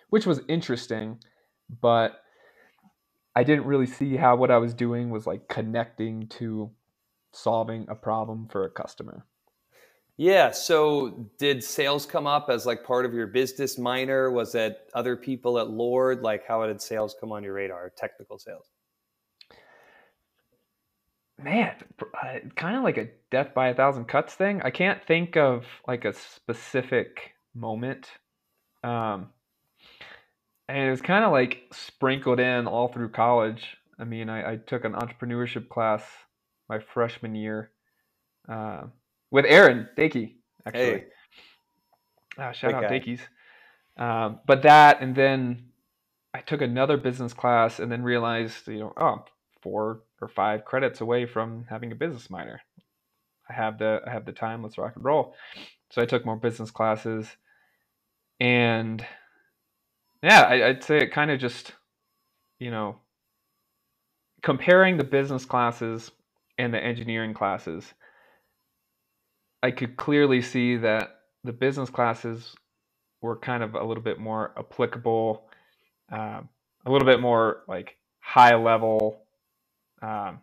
[0.10, 1.19] which was interesting,
[1.81, 2.21] but
[3.38, 6.71] I didn't really see how what I was doing was like connecting to
[7.32, 9.28] solving a problem for a customer.
[10.17, 10.50] Yeah.
[10.50, 14.32] So, did sales come up as like part of your business minor?
[14.32, 16.23] Was it other people at Lord?
[16.23, 17.91] Like, how did sales come on your radar?
[17.95, 18.71] Technical sales.
[21.38, 24.63] Man, uh, kind of like a death by a thousand cuts thing.
[24.63, 28.10] I can't think of like a specific moment.
[28.84, 29.28] Um,
[30.67, 33.77] and it was kind of like sprinkled in all through college.
[33.99, 36.03] I mean, I, I took an entrepreneurship class
[36.69, 37.71] my freshman year
[38.49, 38.84] uh,
[39.32, 40.84] with Aaron Dakey, actually.
[40.84, 41.06] Hey.
[42.38, 43.21] Uh, shout Big out Dakey's.
[43.97, 45.69] Um, but that, and then
[46.34, 49.25] I took another business class and then realized, you know, oh,
[49.62, 52.62] four or five credits away from having a business minor.
[53.49, 54.62] I have the I have the time.
[54.62, 55.34] Let's rock and roll.
[55.89, 57.27] So I took more business classes,
[58.39, 59.03] and
[60.21, 61.73] yeah, I, I'd say it kind of just,
[62.60, 62.97] you know,
[64.41, 66.12] comparing the business classes
[66.58, 67.93] and the engineering classes.
[69.63, 72.56] I could clearly see that the business classes
[73.21, 75.49] were kind of a little bit more applicable,
[76.12, 76.49] um,
[76.86, 79.21] a little bit more like high level,
[80.01, 80.39] um,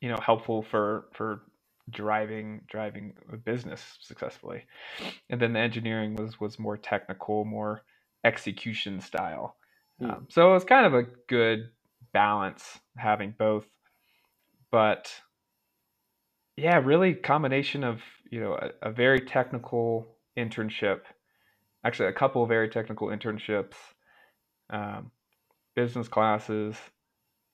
[0.00, 1.42] you know, helpful for for
[1.90, 4.64] driving driving a business successfully.
[5.28, 7.82] And then the engineering was was more technical, more
[8.24, 9.56] execution style.
[10.00, 10.10] Mm.
[10.10, 11.68] Um, so it was kind of a good
[12.12, 13.66] balance having both.
[14.70, 15.12] But
[16.56, 21.00] yeah, really combination of you know a, a very technical internship,
[21.84, 23.74] actually a couple of very technical internships,
[24.70, 25.10] um,
[25.76, 26.76] business classes,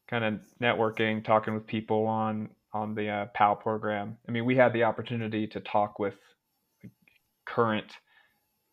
[0.08, 4.16] kind of networking, talking with people on on the uh, PAL program.
[4.28, 6.14] I mean, we had the opportunity to talk with
[7.46, 7.92] current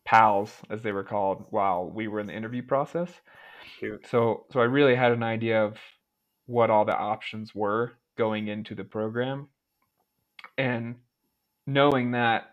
[0.08, 3.10] pals, as they were called, while we were in the interview process.
[3.78, 4.06] Cute.
[4.10, 5.76] So, so I really had an idea of
[6.46, 9.48] what all the options were going into the program,
[10.56, 10.96] and
[11.66, 12.46] knowing that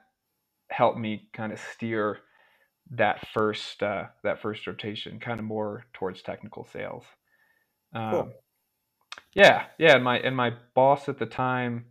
[0.69, 2.19] helped me kind of steer
[2.91, 7.05] that first uh, that first rotation, kind of more towards technical sales.
[7.93, 8.33] Um, cool.
[9.33, 9.95] Yeah, yeah.
[9.95, 11.85] And my and my boss at the time,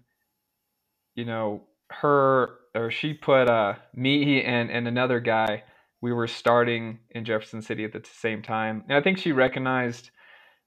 [1.14, 1.62] you know,
[2.00, 5.64] her or she put uh me and and another guy.
[6.00, 10.10] We were starting in Jefferson City at the same time, and I think she recognized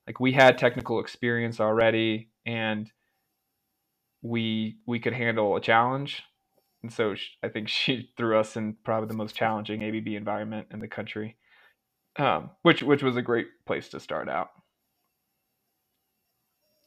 [0.07, 2.91] like we had technical experience already, and
[4.21, 6.23] we we could handle a challenge.
[6.83, 10.67] And so she, I think she threw us in probably the most challenging ABB environment
[10.71, 11.37] in the country,
[12.17, 14.49] um, which which was a great place to start out.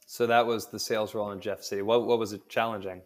[0.07, 1.81] So that was the sales role in Jeff City.
[1.81, 3.01] What what was it challenging?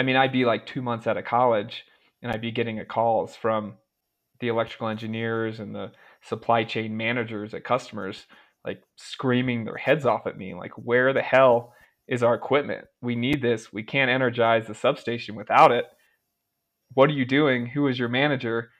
[0.00, 1.84] I mean, I'd be like two months out of college,
[2.22, 3.74] and I'd be getting calls from
[4.40, 8.24] the electrical engineers and the supply chain managers at customers,
[8.64, 11.74] like screaming their heads off at me, like, "Where the hell
[12.08, 12.86] is our equipment?
[13.02, 13.74] We need this.
[13.74, 15.84] We can't energize the substation without it.
[16.94, 17.66] What are you doing?
[17.66, 18.70] Who is your manager?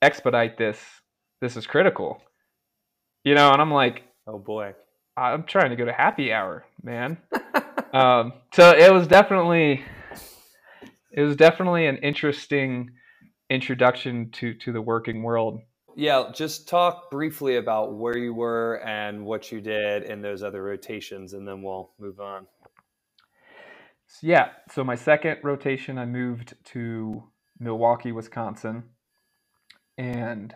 [0.00, 1.02] Expedite this.
[1.42, 2.22] This is critical."
[3.22, 4.72] You know, and I'm like, "Oh boy."
[5.14, 7.18] I'm trying to go to happy hour, man.
[7.92, 9.84] um, so it was definitely
[11.10, 12.90] it was definitely an interesting
[13.48, 15.60] introduction to to the working world.
[15.96, 20.62] Yeah, just talk briefly about where you were and what you did in those other
[20.62, 22.46] rotations, and then we'll move on.
[24.22, 27.24] Yeah, so my second rotation, I moved to
[27.58, 28.84] Milwaukee, Wisconsin,
[29.98, 30.54] and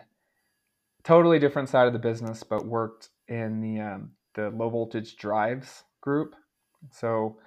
[1.03, 5.83] totally different side of the business, but worked in the um, the low voltage drives
[6.01, 6.35] group.
[6.91, 7.37] So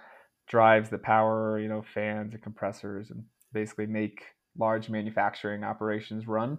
[0.49, 4.23] drives that power, you know, fans and compressors and basically make
[4.57, 6.59] large manufacturing operations run.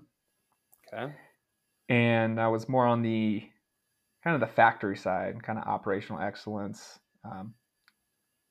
[0.94, 1.14] Okay.
[1.90, 3.44] And I was more on the
[4.24, 7.00] kind of the factory side, kind of operational excellence.
[7.26, 7.54] Um,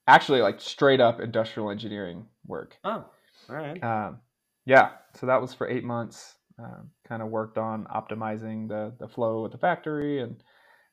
[0.07, 2.77] actually, like straight up industrial engineering work.
[2.85, 3.05] Oh,
[3.49, 3.83] all right.
[3.83, 4.19] Um,
[4.67, 4.91] yeah.
[5.15, 6.35] So that was for eight months.
[6.61, 10.43] Uh, kind of worked on optimizing the the flow at the factory and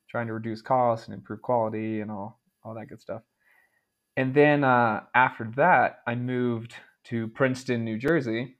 [0.07, 3.23] trying to reduce costs and improve quality and all all that good stuff.
[4.17, 6.75] And then uh, after that, I moved
[7.05, 8.55] to Princeton, New Jersey,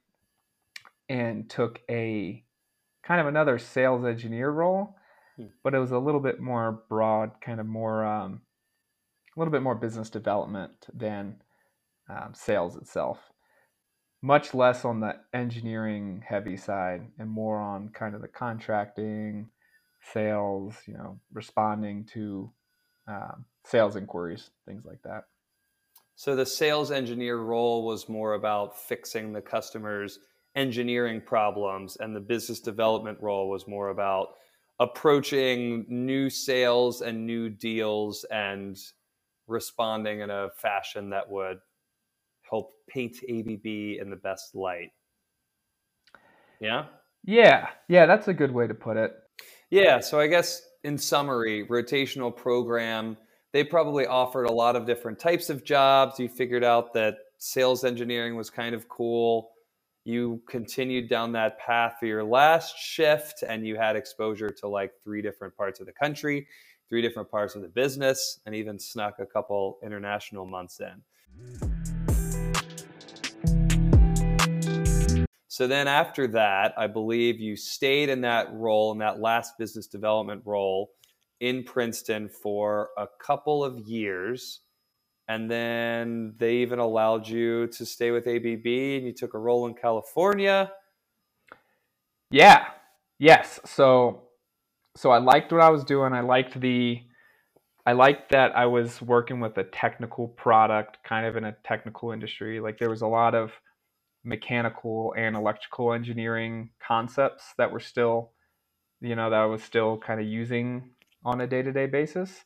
[1.07, 2.43] and took a
[3.03, 4.95] kind of another sales engineer role,
[5.37, 5.45] hmm.
[5.63, 8.41] but it was a little bit more broad, kind of more um,
[9.35, 11.35] a little bit more business development than
[12.09, 13.19] um, sales itself.
[14.21, 19.49] Much less on the engineering heavy side and more on kind of the contracting,
[20.13, 22.51] sales, you know, responding to
[23.07, 25.25] um, sales inquiries, things like that.
[26.15, 30.19] So the sales engineer role was more about fixing the customer's
[30.56, 34.30] engineering problems, and the business development role was more about
[34.80, 38.78] approaching new sales and new deals and
[39.47, 41.60] responding in a fashion that would
[42.49, 44.91] help paint ABB in the best light.
[46.60, 46.85] Yeah?
[47.23, 49.13] Yeah, yeah, that's a good way to put it.
[49.69, 53.17] Yeah, so I guess in summary, rotational program,
[53.56, 56.19] they probably offered a lot of different types of jobs.
[56.19, 59.51] You figured out that sales engineering was kind of cool.
[60.03, 64.91] You continued down that path for your last shift and you had exposure to like
[65.06, 66.45] three different parts of the country,
[66.89, 71.01] three different parts of the business, and even snuck a couple international months in.
[75.47, 79.87] So then after that, I believe you stayed in that role, in that last business
[79.87, 80.91] development role
[81.40, 84.62] in Princeton for a couple of years.
[85.27, 89.65] And then they even allowed you to stay with ABB and you took a role
[89.67, 90.71] in California.
[92.29, 92.65] Yeah.
[93.17, 93.60] Yes.
[93.65, 94.25] So
[94.98, 96.13] so I liked what I was doing.
[96.13, 97.02] I liked the
[97.86, 102.12] I liked that I was working with a technical product, kind of in a technical
[102.12, 102.60] industry.
[102.60, 103.52] Like there was a lot of
[104.23, 108.31] mechanical and electrical engineering concepts that were still,
[109.02, 110.94] you know, that I was still kind of using
[111.26, 112.46] on a day to day basis.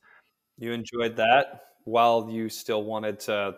[0.58, 3.56] You enjoyed that while you still wanted to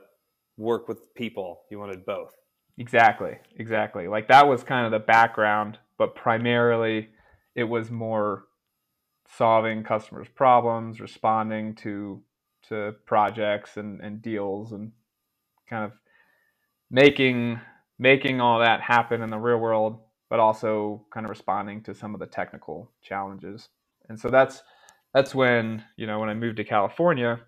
[0.57, 1.63] work with people.
[1.71, 2.33] You wanted both.
[2.77, 3.37] Exactly.
[3.57, 4.07] Exactly.
[4.07, 7.09] Like that was kind of the background, but primarily
[7.55, 8.45] it was more
[9.37, 12.21] solving customers' problems, responding to
[12.69, 14.91] to projects and, and deals and
[15.69, 15.93] kind of
[16.89, 17.59] making
[17.99, 19.99] making all that happen in the real world,
[20.29, 23.69] but also kind of responding to some of the technical challenges.
[24.09, 24.63] And so that's
[25.13, 27.39] that's when, you know, when I moved to California,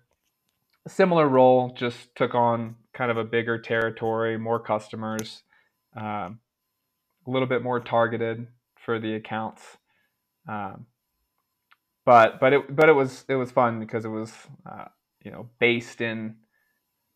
[0.86, 5.42] a similar role just took on kind of a bigger territory, more customers,
[5.96, 6.40] um,
[7.26, 8.46] a little bit more targeted
[8.84, 9.62] for the accounts.
[10.48, 10.86] Um,
[12.04, 14.32] but but it but it was it was fun because it was
[14.70, 14.86] uh,
[15.24, 16.36] you know based in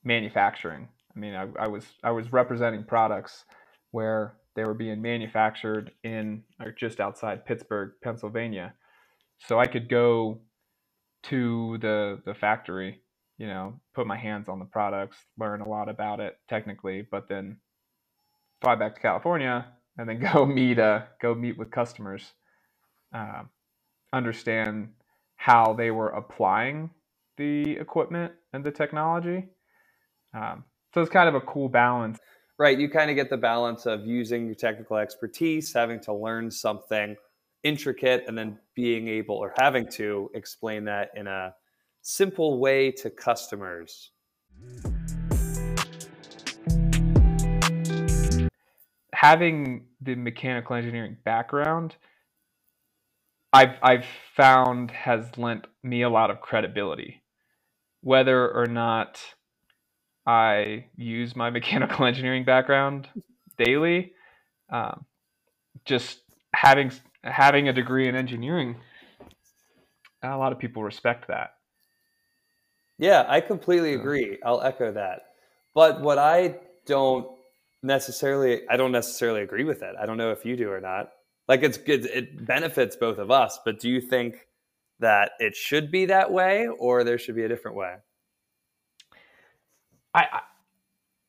[0.03, 0.88] manufacturing.
[1.14, 3.44] I mean, I, I was I was representing products
[3.90, 8.74] where they were being manufactured in or just outside Pittsburgh, Pennsylvania.
[9.47, 10.41] So I could go
[11.24, 13.03] to the the factory,
[13.39, 17.28] you know, put my hands on the products, learn a lot about it technically, but
[17.28, 17.59] then
[18.62, 19.66] fly back to California
[19.99, 22.24] and then go meet uh go meet with customers.
[23.12, 23.51] Um,
[24.12, 24.91] understand
[25.36, 26.91] how they were applying
[27.36, 29.49] the equipment and the technology.
[30.34, 30.64] Um,
[30.95, 32.18] so it's kind of a cool balance.
[32.59, 32.78] Right.
[32.78, 37.16] You kind of get the balance of using your technical expertise, having to learn something
[37.63, 41.55] intricate, and then being able or having to explain that in a
[42.03, 44.11] simple way to customers.
[49.15, 51.97] Having the mechanical engineering background
[53.53, 54.05] I've I've
[54.37, 57.23] found has lent me a lot of credibility,
[58.03, 59.21] whether or not
[60.27, 63.09] I use my mechanical engineering background
[63.57, 64.13] daily.
[64.71, 65.07] Um,
[65.87, 66.21] just
[66.55, 66.93] having
[67.25, 68.77] having a degree in engineering,
[70.23, 71.55] a lot of people respect that.
[72.99, 74.39] Yeah, I completely agree.
[74.45, 75.27] I'll echo that.
[75.75, 76.57] But what I
[76.87, 77.29] don't
[77.83, 79.95] necessarily I don't necessarily agree with it.
[80.01, 81.11] I don't know if you do or not
[81.49, 84.47] like it's good it benefits both of us but do you think
[85.01, 87.97] that it should be that way or there should be a different way
[90.14, 90.41] i,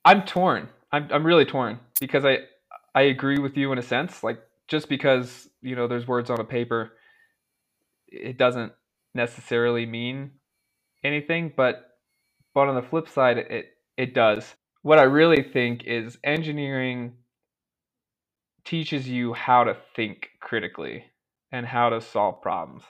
[0.06, 2.40] I am torn I'm, I'm really torn because i
[2.94, 6.40] i agree with you in a sense like just because you know there's words on
[6.42, 6.94] a paper
[8.08, 8.74] it doesn't
[9.16, 10.32] necessarily mean
[11.04, 11.92] anything but
[12.54, 13.68] but on the flip side it
[13.98, 17.14] it does what i really think is engineering
[18.66, 21.06] teaches you how to think critically
[21.52, 22.84] and how to solve problems.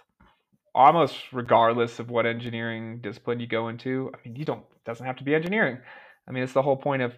[0.75, 4.11] Almost regardless of what engineering discipline you go into.
[4.13, 5.80] I mean, you don't it doesn't have to be engineering.
[6.27, 7.13] I mean, it's the whole point of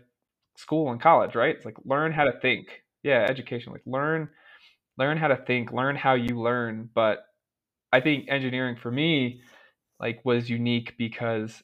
[0.58, 1.56] school and college, right?
[1.56, 2.68] It's like learn how to think.
[3.04, 4.30] Yeah, education, like learn
[4.98, 7.26] learn how to think, learn how you learn, but
[7.92, 9.42] I think engineering for me
[10.00, 11.62] like was unique because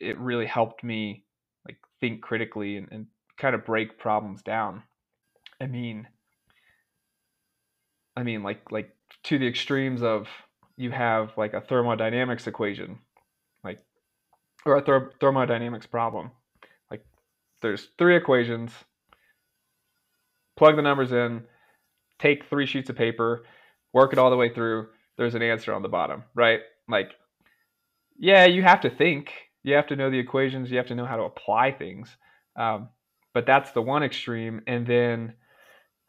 [0.00, 1.24] it really helped me
[1.66, 3.06] like think critically and, and
[3.38, 4.82] kind of break problems down.
[5.60, 6.08] I mean,
[8.16, 10.28] I mean, like like to the extremes of
[10.76, 12.98] you have like a thermodynamics equation,
[13.62, 13.82] like
[14.64, 16.30] or a ther- thermodynamics problem.
[16.90, 17.04] Like
[17.62, 18.72] there's three equations.
[20.56, 21.44] Plug the numbers in,
[22.18, 23.44] take three sheets of paper,
[23.92, 24.88] work it all the way through.
[25.16, 26.60] There's an answer on the bottom, right?
[26.88, 27.12] Like,
[28.18, 29.32] yeah, you have to think.
[29.62, 30.70] You have to know the equations.
[30.70, 32.16] You have to know how to apply things.
[32.56, 32.88] Um,
[33.34, 35.34] but that's the one extreme, and then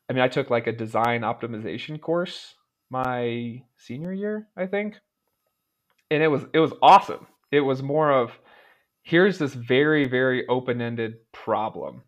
[0.10, 2.56] I mean, I took like a design optimization course
[2.90, 4.96] my senior year, I think.
[6.10, 7.28] And it was it was awesome.
[7.52, 8.32] It was more of
[9.04, 12.04] here's this very very open-ended problem.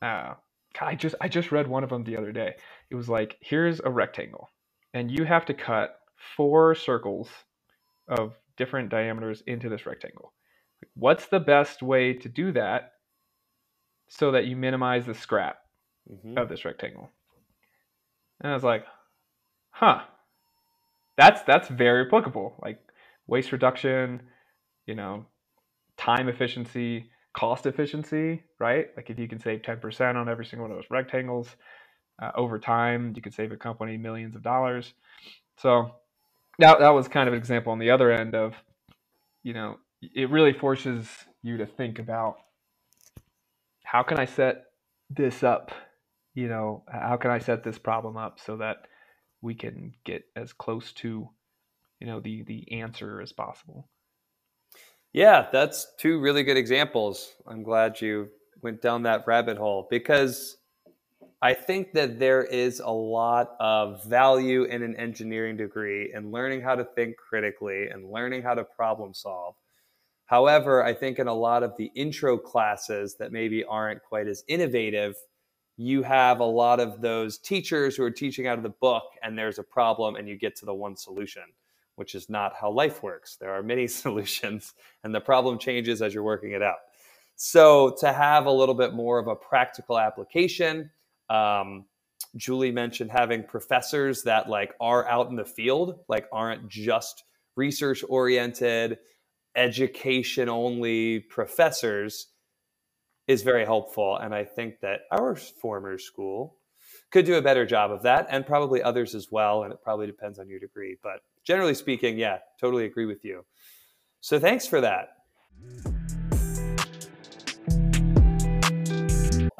[0.00, 0.34] Uh,
[0.80, 2.54] I just I just read one of them the other day.
[2.90, 4.48] It was like here's a rectangle
[4.94, 5.96] and you have to cut
[6.36, 7.28] four circles
[8.08, 10.32] of different diameters into this rectangle.
[10.94, 12.92] What's the best way to do that
[14.08, 15.58] so that you minimize the scrap?
[16.10, 16.38] mm-hmm.
[16.38, 17.10] of this rectangle.
[18.40, 18.84] And I was like,
[19.70, 20.00] huh,
[21.16, 22.56] that's that's very applicable.
[22.62, 22.80] Like
[23.26, 24.22] waste reduction,
[24.86, 25.26] you know,
[25.96, 28.86] time efficiency, cost efficiency, right?
[28.96, 31.54] Like if you can save 10% on every single one of those rectangles,
[32.20, 34.92] uh, over time, you could save a company millions of dollars.
[35.58, 35.92] So
[36.58, 38.54] that that was kind of an example on the other end of,
[39.42, 41.08] you know, it really forces
[41.42, 42.36] you to think about
[43.84, 44.64] how can I set
[45.08, 45.72] this up?
[46.34, 48.86] You know, how can I set this problem up so that
[49.42, 51.28] we can get as close to,
[51.98, 53.88] you know, the the answer as possible.
[55.12, 57.32] Yeah, that's two really good examples.
[57.46, 58.28] I'm glad you
[58.62, 60.56] went down that rabbit hole because
[61.42, 66.60] I think that there is a lot of value in an engineering degree and learning
[66.60, 69.54] how to think critically and learning how to problem solve.
[70.26, 74.44] However, I think in a lot of the intro classes that maybe aren't quite as
[74.48, 75.16] innovative,
[75.78, 79.36] you have a lot of those teachers who are teaching out of the book and
[79.36, 81.44] there's a problem and you get to the one solution,
[81.96, 83.36] which is not how life works.
[83.36, 84.74] There are many solutions
[85.04, 86.80] and the problem changes as you're working it out.
[87.36, 90.90] So to have a little bit more of a practical application,
[91.30, 91.86] um,
[92.36, 97.24] Julie mentioned having professors that like are out in the field, like aren't just
[97.56, 98.98] research oriented,
[99.56, 102.28] education only professors
[103.26, 104.16] is very helpful.
[104.16, 106.56] And I think that our former school
[107.10, 109.62] could do a better job of that, and probably others as well.
[109.62, 110.96] And it probably depends on your degree.
[111.02, 113.44] But generally speaking, yeah, totally agree with you.
[114.20, 115.08] So thanks for that.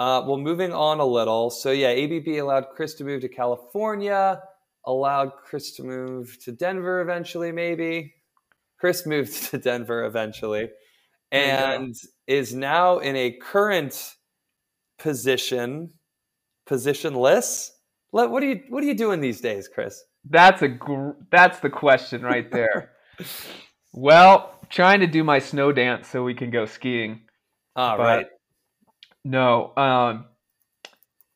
[0.01, 1.51] Uh, well, moving on a little.
[1.51, 4.41] So, yeah, ABB allowed Chris to move to California,
[4.87, 8.15] allowed Chris to move to Denver eventually, maybe.
[8.79, 10.71] Chris moved to Denver eventually
[11.31, 11.95] and
[12.27, 14.15] is now in a current
[14.99, 15.91] position,
[16.67, 17.69] positionless.
[18.11, 20.03] What are you What are you doing these days, Chris?
[20.29, 22.93] That's a gr- that's the question right there.
[23.93, 27.21] well, trying to do my snow dance so we can go skiing.
[27.77, 28.27] All but right.
[29.25, 29.73] No.
[29.77, 30.27] Um.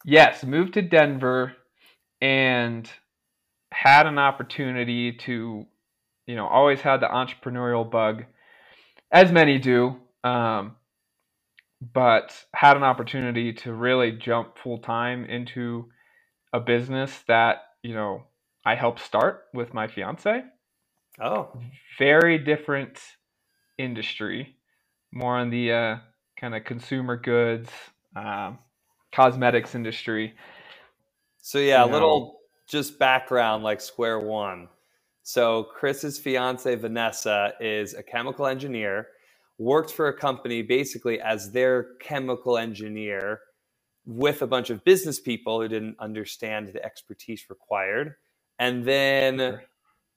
[0.05, 1.55] Yes, moved to Denver
[2.20, 2.91] and
[3.72, 5.66] had an opportunity to,
[6.26, 8.24] you know, always had the entrepreneurial bug
[9.11, 10.76] as many do, um,
[11.93, 15.89] but had an opportunity to really jump full time into
[16.53, 18.24] a business that you know
[18.64, 20.45] I helped start with my fiance.
[21.20, 21.53] Oh,
[21.99, 23.01] very different
[23.78, 24.57] industry,
[25.12, 25.97] more on the uh,
[26.45, 27.70] kind of consumer goods,
[28.14, 28.59] um,
[29.14, 30.34] cosmetics industry.
[31.38, 34.68] So yeah, a little just background, like square one.
[35.22, 39.09] So Chris's fiance Vanessa is a chemical engineer,
[39.57, 43.40] worked for a company basically as their chemical engineer
[44.05, 48.16] with a bunch of business people who didn't understand the expertise required,
[48.59, 49.61] and then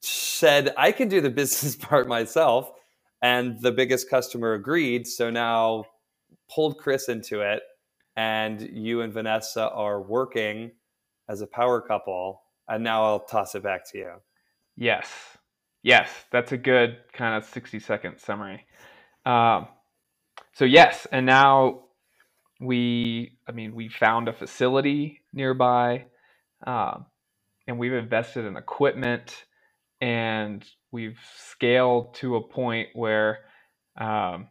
[0.01, 2.69] said, "I can do the business part myself."
[3.21, 5.07] And the biggest customer agreed.
[5.07, 5.86] So now
[6.54, 7.62] pulled Chris into it,
[8.16, 10.72] and you and Vanessa are working
[11.30, 12.41] as a power couple.
[12.68, 14.12] And now I'll toss it back to you.
[14.76, 15.38] Yes.
[15.84, 18.66] Yes, that's a good kind of 60 second summary.
[19.26, 19.68] Um,
[20.54, 21.84] so yes, and now
[22.60, 26.06] we, I mean, we found a facility nearby,
[26.66, 27.06] um,
[27.68, 29.45] and we've invested in equipment,
[30.02, 33.39] and we've scaled to a point where,
[34.00, 34.48] um,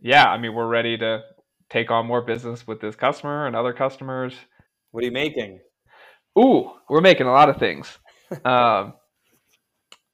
[0.00, 1.22] yeah, I mean, we're ready to
[1.70, 4.34] take on more business with this customer and other customers.
[4.90, 5.60] What are you making?
[6.38, 7.98] Ooh, we're making a lot of things.
[8.44, 8.94] um,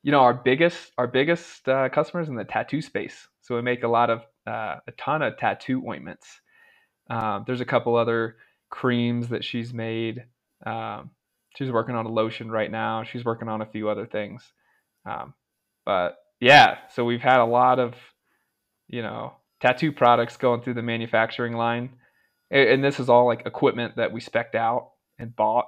[0.02, 3.28] you know, our biggest our biggest uh, customers in the tattoo space.
[3.40, 6.40] So we make a lot of uh, a ton of tattoo ointments.
[7.10, 8.36] Um, there's a couple other
[8.70, 10.24] creams that she's made.
[10.66, 11.10] Um,
[11.56, 13.04] she's working on a lotion right now.
[13.04, 14.42] She's working on a few other things.
[15.06, 15.34] Um,
[15.84, 17.94] but yeah, so we've had a lot of,
[18.88, 19.34] you know,
[19.64, 21.88] tattoo products going through the manufacturing line.
[22.50, 25.64] And this is all like equipment that we specked out and bought.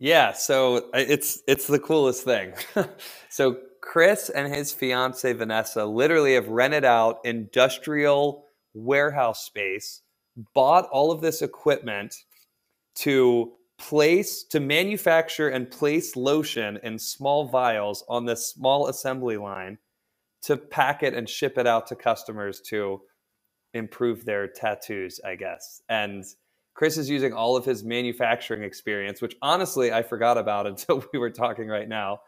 [0.00, 2.54] Yeah, so it's it's the coolest thing.
[3.28, 8.44] so Chris and his fiance Vanessa literally have rented out industrial
[8.74, 10.02] warehouse space,
[10.52, 12.14] bought all of this equipment
[12.96, 19.78] to place to manufacture and place lotion in small vials on this small assembly line
[20.48, 23.02] to pack it and ship it out to customers to
[23.74, 25.82] improve their tattoos, I guess.
[25.90, 26.24] And
[26.72, 31.18] Chris is using all of his manufacturing experience, which honestly I forgot about until we
[31.18, 32.20] were talking right now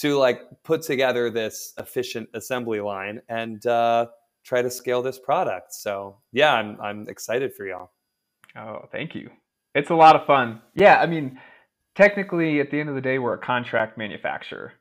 [0.00, 4.06] to like put together this efficient assembly line and uh,
[4.44, 5.72] try to scale this product.
[5.72, 7.90] So yeah, I'm I'm excited for y'all.
[8.54, 9.30] Oh, thank you.
[9.74, 10.60] It's a lot of fun.
[10.74, 11.38] Yeah, I mean,
[11.94, 14.74] technically, at the end of the day, we're a contract manufacturer.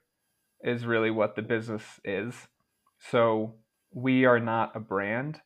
[0.62, 2.36] Is really what the business is.
[3.10, 3.56] So
[3.92, 5.42] we are not a brand,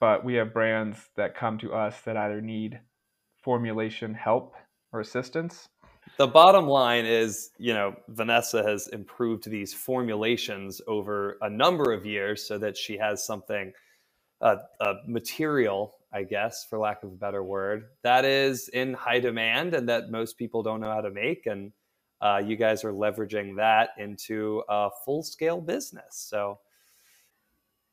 [0.00, 2.80] but we have brands that come to us that either need
[3.42, 4.54] formulation help
[4.92, 5.68] or assistance.
[6.16, 12.06] The bottom line is, you know, Vanessa has improved these formulations over a number of
[12.06, 13.72] years so that she has something,
[14.40, 19.20] uh, a material, I guess, for lack of a better word, that is in high
[19.20, 21.46] demand and that most people don't know how to make.
[21.46, 21.72] And
[22.20, 26.26] uh, you guys are leveraging that into a full scale business.
[26.28, 26.58] So,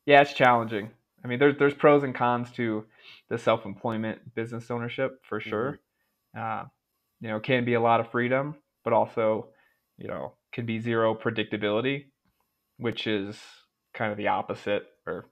[0.05, 0.91] yeah, it's challenging.
[1.23, 2.85] I mean, there's there's pros and cons to
[3.29, 5.79] the self employment business ownership for sure.
[6.35, 6.61] Mm-hmm.
[6.63, 6.65] Uh,
[7.21, 9.47] you know, can be a lot of freedom, but also,
[9.97, 12.05] you know, can be zero predictability,
[12.77, 13.37] which is
[13.93, 15.25] kind of the opposite, or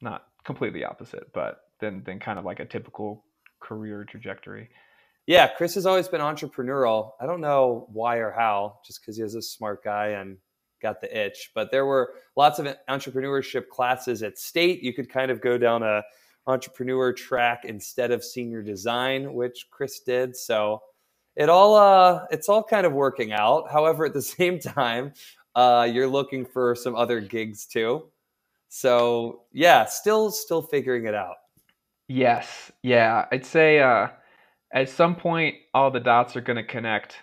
[0.00, 3.24] not completely opposite, but then then kind of like a typical
[3.60, 4.70] career trajectory.
[5.26, 7.12] Yeah, Chris has always been entrepreneurial.
[7.20, 10.38] I don't know why or how, just because he is a smart guy and
[10.80, 11.50] got the itch.
[11.54, 14.82] But there were lots of entrepreneurship classes at state.
[14.82, 16.02] You could kind of go down a
[16.46, 20.36] entrepreneur track instead of senior design, which Chris did.
[20.36, 20.82] So
[21.36, 23.70] it all uh, it's all kind of working out.
[23.70, 25.12] However, at the same time,
[25.54, 28.08] uh, you're looking for some other gigs too.
[28.68, 31.36] So yeah, still still figuring it out.
[32.08, 34.08] Yes, yeah, I'd say uh,
[34.72, 37.16] at some point all the dots are going to connect.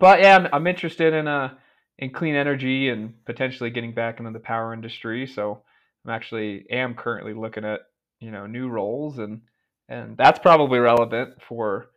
[0.00, 1.54] But yeah, I'm, I'm interested in uh
[1.98, 5.26] in clean energy and potentially getting back into the power industry.
[5.26, 5.62] So
[6.04, 7.80] I'm actually am currently looking at
[8.20, 9.42] you know new roles and
[9.88, 11.90] and that's probably relevant for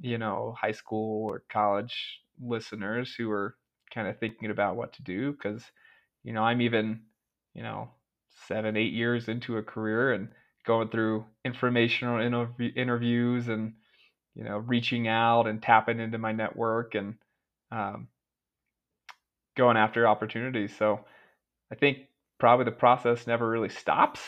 [0.00, 3.56] you know high school or college listeners who are
[3.94, 5.62] kind of thinking about what to do because
[6.24, 7.00] you know I'm even
[7.54, 7.90] you know
[8.48, 10.28] seven eight years into a career and
[10.66, 13.74] going through informational interv- interviews and
[14.34, 17.14] you know reaching out and tapping into my network and
[17.72, 18.08] um,
[19.56, 20.72] going after opportunities.
[20.78, 21.00] So
[21.72, 21.98] I think
[22.38, 24.20] probably the process never really stops.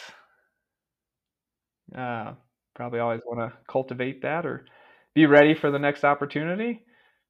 [1.96, 2.32] Uh,
[2.74, 4.64] probably always want to cultivate that or
[5.14, 6.82] be ready for the next opportunity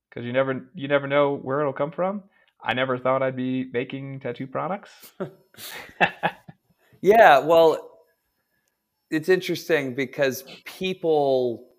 [0.09, 2.23] because you never you never know where it'll come from.
[2.63, 4.91] I never thought I'd be making tattoo products.
[7.03, 7.91] yeah, well,
[9.11, 11.74] it's interesting because people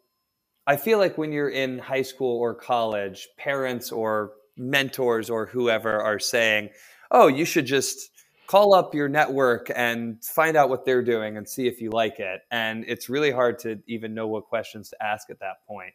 [0.68, 6.01] I feel like when you're in high school or college, parents or mentors or whoever
[6.01, 6.70] are saying,
[7.11, 8.09] oh, you should just
[8.47, 12.20] call up your network and find out what they're doing and see if you like
[12.20, 12.41] it.
[12.51, 15.93] And it's really hard to even know what questions to ask at that point.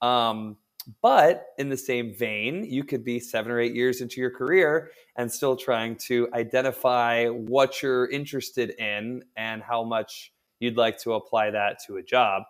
[0.00, 0.56] Um,
[1.02, 4.90] but in the same vein, you could be seven or eight years into your career
[5.16, 11.12] and still trying to identify what you're interested in and how much you'd like to
[11.14, 12.44] apply that to a job.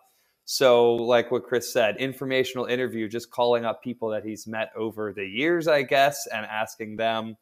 [0.53, 5.13] So, like what Chris said, informational interview, just calling up people that he's met over
[5.13, 7.37] the years, I guess, and asking them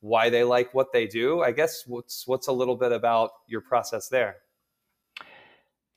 [0.00, 1.42] why they like what they do.
[1.42, 4.36] I guess what's what's a little bit about your process there?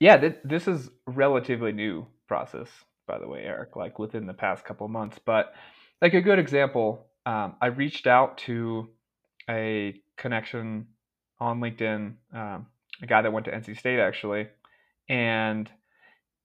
[0.02, 2.68] Yeah, th- this is relatively new process,
[3.08, 3.78] by the way, Eric.
[3.78, 5.54] Like within the past couple months, but
[6.02, 8.90] like a good example, um, I reached out to
[9.50, 10.88] a connection
[11.40, 12.68] on LinkedIn, um,
[13.02, 14.50] a guy that went to NC State actually,
[15.08, 15.72] and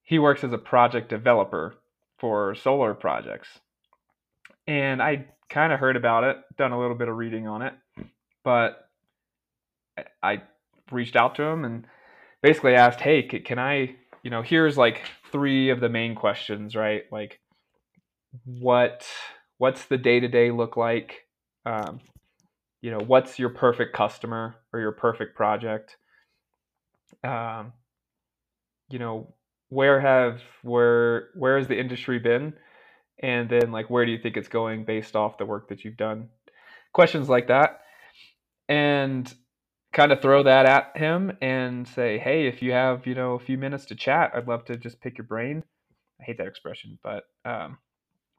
[0.05, 1.75] he works as a project developer
[2.19, 3.49] for solar projects.
[4.67, 7.75] And I kind of heard about it, done a little bit of reading on it,
[8.45, 8.89] but
[10.23, 10.43] I
[10.91, 11.87] reached out to him and
[12.43, 15.03] basically asked, "Hey, can I, you know, here's like
[15.33, 17.05] three of the main questions, right?
[17.11, 17.41] Like
[18.45, 19.07] what
[19.59, 21.27] what's the day-to-day look like?
[21.65, 22.01] Um,
[22.81, 25.97] you know, what's your perfect customer or your perfect project?
[27.23, 27.73] Um,
[28.91, 29.33] you know,
[29.75, 32.55] where have where where has the industry been?
[33.21, 35.97] And then like where do you think it's going based off the work that you've
[35.97, 36.29] done?
[36.93, 37.81] Questions like that.
[38.69, 39.33] And
[39.93, 43.39] kind of throw that at him and say hey if you have you know a
[43.39, 45.63] few minutes to chat i'd love to just pick your brain.
[46.21, 47.79] I hate that expression but um,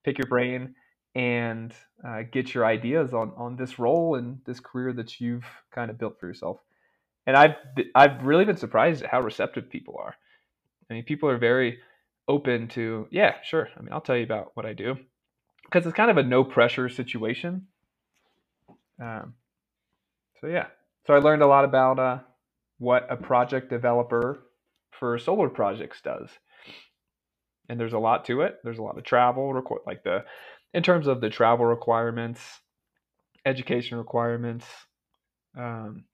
[0.04, 0.76] pick your brain
[1.16, 1.74] and
[2.06, 5.98] uh, get your ideas on on this role and this career that you've kind of
[5.98, 6.60] built for yourself.
[7.26, 7.56] And i've
[7.96, 10.16] i've really been surprised at how receptive people are
[10.90, 11.80] I mean, people are very
[12.28, 13.70] open to, yeah, sure.
[13.78, 14.98] I mean, I'll tell you about what I do
[15.66, 17.68] because it's kind of a no pressure situation.
[19.02, 19.34] Um,
[20.40, 20.68] so yeah,
[21.06, 22.20] so I learned a lot about uh,
[22.78, 24.44] what a project developer
[24.92, 26.30] for solar projects does,
[27.68, 28.60] and there's a lot to it.
[28.64, 30.24] There's a lot of travel, like the
[30.74, 32.42] in terms of the travel requirements,
[33.46, 34.66] education requirements,
[35.58, 36.06] um,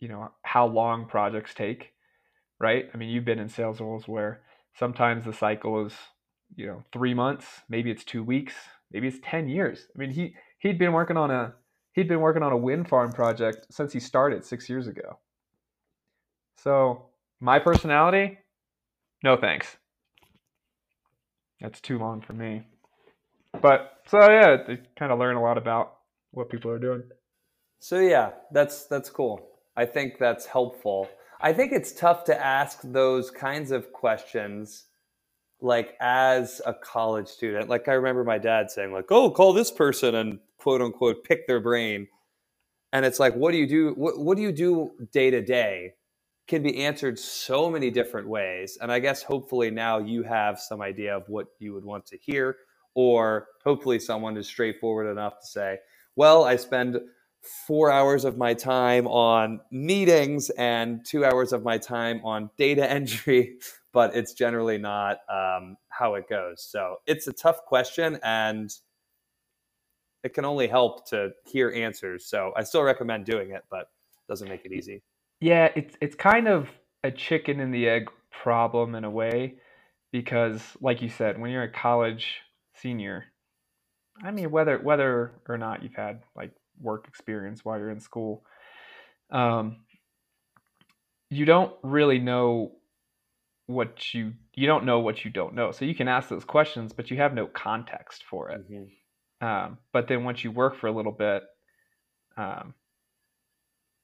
[0.00, 1.93] you know, how long projects take
[2.60, 2.86] right?
[2.92, 4.40] I mean, you've been in sales roles where
[4.78, 5.92] sometimes the cycle is,
[6.56, 8.54] you know, three months, maybe it's two weeks,
[8.92, 9.86] maybe it's 10 years.
[9.94, 11.54] I mean, he, he'd been working on a,
[11.92, 15.18] he'd been working on a wind farm project since he started six years ago.
[16.56, 17.06] So
[17.40, 18.38] my personality,
[19.22, 19.76] no thanks.
[21.60, 22.66] That's too long for me.
[23.60, 25.96] But so yeah, they kind of learn a lot about
[26.32, 27.04] what people are doing.
[27.78, 29.46] So yeah, that's that's cool.
[29.76, 31.08] I think that's helpful.
[31.40, 34.86] I think it's tough to ask those kinds of questions
[35.60, 37.68] like as a college student.
[37.68, 41.46] Like I remember my dad saying like, "Oh, call this person and quote unquote pick
[41.46, 42.08] their brain."
[42.92, 45.94] And it's like, what do you do what, what do you do day to day?
[46.46, 48.78] Can be answered so many different ways.
[48.80, 52.18] And I guess hopefully now you have some idea of what you would want to
[52.18, 52.56] hear
[52.94, 55.78] or hopefully someone is straightforward enough to say,
[56.16, 57.00] "Well, I spend
[57.44, 62.88] four hours of my time on meetings and two hours of my time on data
[62.90, 63.56] entry,
[63.92, 66.62] but it's generally not um, how it goes.
[66.62, 68.70] So it's a tough question and
[70.22, 72.26] it can only help to hear answers.
[72.26, 75.02] So I still recommend doing it, but it doesn't make it easy.
[75.40, 76.68] Yeah, it's it's kind of
[77.02, 79.56] a chicken and the egg problem in a way
[80.10, 82.40] because like you said, when you're a college
[82.74, 83.26] senior,
[84.22, 88.44] I mean whether whether or not you've had like work experience while you're in school.
[89.30, 89.78] Um,
[91.30, 92.72] you don't really know
[93.66, 95.72] what you you don't know what you don't know.
[95.72, 98.70] So you can ask those questions, but you have no context for it.
[98.70, 99.46] Mm-hmm.
[99.46, 101.42] Um, but then once you work for a little bit,
[102.36, 102.74] um,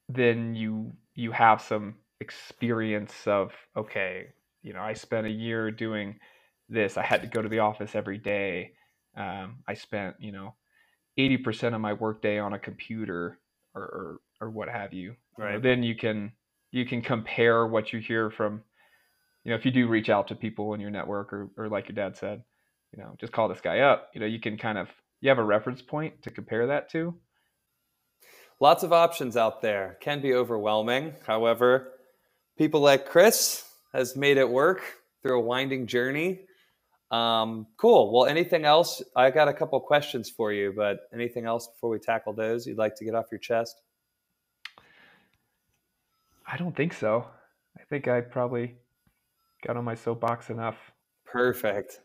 [0.09, 4.27] then you you have some experience of okay,
[4.61, 6.19] you know, I spent a year doing
[6.69, 6.97] this.
[6.97, 8.73] I had to go to the office every day.
[9.15, 10.55] Um, I spent you know
[11.17, 13.39] 80% of my workday on a computer
[13.75, 15.15] or, or, or what have you.
[15.37, 15.53] Right.
[15.53, 16.33] You know, then you can
[16.71, 18.61] you can compare what you hear from
[19.43, 21.89] you know if you do reach out to people in your network or, or like
[21.89, 22.43] your dad said
[22.95, 24.09] you know just call this guy up.
[24.13, 24.87] You know you can kind of
[25.21, 27.15] you have a reference point to compare that to.
[28.59, 29.97] Lots of options out there.
[30.01, 31.13] Can be overwhelming.
[31.25, 31.93] However
[32.57, 34.81] people like chris has made it work
[35.21, 36.41] through a winding journey
[37.11, 38.13] um, cool.
[38.13, 39.03] Well, anything else?
[39.15, 42.77] I got a couple questions for you, but anything else before we tackle those you'd
[42.77, 43.81] like to get off your chest?
[46.47, 47.27] I don't think so.
[47.77, 48.75] I think I probably
[49.65, 50.77] got on my soapbox enough.
[51.25, 52.01] Perfect.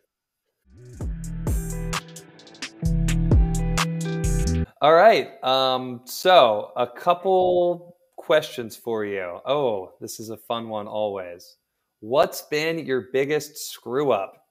[4.82, 5.42] All right.
[5.42, 9.40] Um, so, a couple questions for you.
[9.46, 11.57] Oh, this is a fun one always.
[12.00, 14.45] What's been your biggest screw up?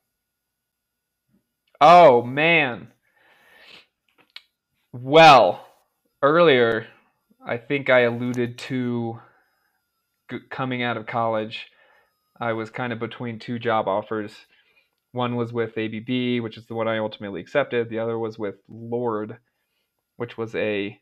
[1.82, 2.90] Oh man.
[4.94, 5.68] Well,
[6.22, 6.88] earlier
[7.46, 9.20] I think I alluded to
[10.50, 11.68] coming out of college.
[12.40, 14.34] I was kind of between two job offers.
[15.12, 17.90] One was with ABB, which is the one I ultimately accepted.
[17.90, 19.38] The other was with Lord,
[20.18, 21.00] which was a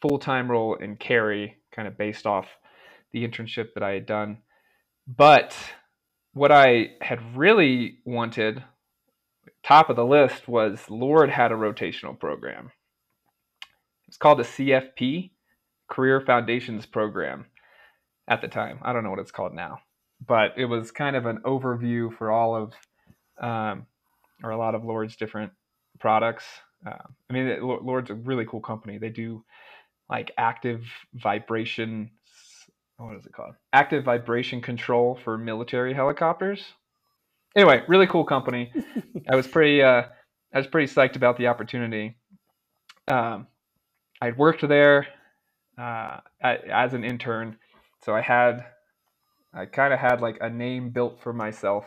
[0.00, 2.46] full time role in Cary, kind of based off
[3.12, 4.38] the internship that I had done.
[5.06, 5.56] But
[6.32, 8.62] what I had really wanted
[9.62, 12.70] top of the list was Lord had a rotational program.
[14.08, 15.30] It's called the CFP,
[15.88, 17.46] Career Foundations Program
[18.28, 18.78] at the time.
[18.82, 19.78] I don't know what it's called now,
[20.26, 22.74] but it was kind of an overview for all of,
[23.40, 23.86] um,
[24.42, 25.52] or a lot of Lord's different
[25.98, 26.44] products.
[26.86, 26.96] Uh,
[27.30, 28.98] I mean, Lord's a really cool company.
[28.98, 29.44] They do
[30.10, 30.84] like active
[31.14, 32.10] vibration.
[32.98, 33.54] What is it called?
[33.72, 36.64] Active vibration control for military helicopters
[37.56, 38.72] anyway, really cool company.
[39.28, 40.02] I was pretty uh,
[40.54, 42.16] I was pretty psyched about the opportunity.
[43.08, 43.46] Um,
[44.20, 45.06] I'd worked there
[45.78, 47.56] uh, as an intern,
[48.04, 48.64] so I had
[49.54, 51.86] I kind of had like a name built for myself.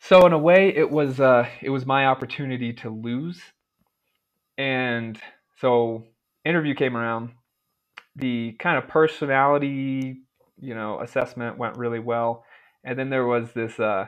[0.00, 3.40] So in a way, it was uh, it was my opportunity to lose,
[4.58, 5.18] and
[5.60, 6.04] so
[6.44, 7.30] interview came around.
[8.16, 10.18] The kind of personality,
[10.60, 12.44] you know, assessment went really well,
[12.84, 14.06] and then there was this uh,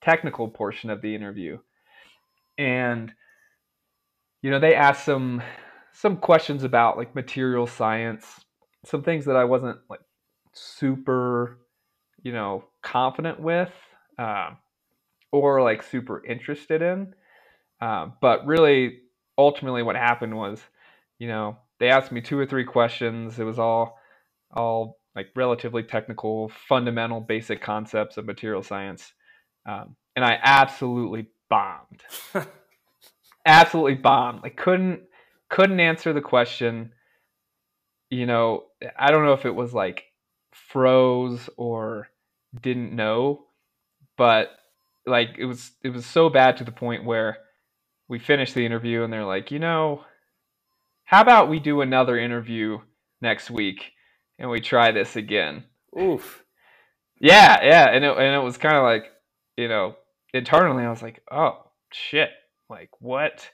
[0.00, 1.58] technical portion of the interview.
[2.58, 3.12] And
[4.42, 5.42] you know, they asked some
[5.92, 8.40] some questions about like material science,
[8.84, 10.00] some things that I wasn't like
[10.52, 11.58] super,
[12.22, 13.72] you know, confident with,
[14.18, 14.56] um,
[15.32, 17.14] or like super interested in.
[17.80, 19.00] Um, but really,
[19.36, 20.60] ultimately, what happened was,
[21.18, 23.38] you know, they asked me two or three questions.
[23.38, 23.98] It was all,
[24.52, 29.12] all like relatively technical, fundamental, basic concepts of material science.
[29.70, 32.02] Um, and I absolutely bombed.
[33.46, 34.40] absolutely bombed.
[34.44, 35.02] I couldn't
[35.48, 36.92] couldn't answer the question.
[38.10, 38.64] You know,
[38.98, 40.04] I don't know if it was like
[40.52, 42.08] froze or
[42.60, 43.44] didn't know,
[44.16, 44.50] but
[45.06, 47.38] like it was it was so bad to the point where
[48.08, 50.04] we finished the interview and they're like, you know,
[51.04, 52.78] how about we do another interview
[53.20, 53.92] next week
[54.38, 55.64] and we try this again?
[55.98, 56.44] Oof.
[57.20, 59.04] Yeah, yeah, and it and it was kind of like,
[59.60, 59.96] you know,
[60.32, 62.30] internally I was like, oh shit,
[62.68, 63.48] like what?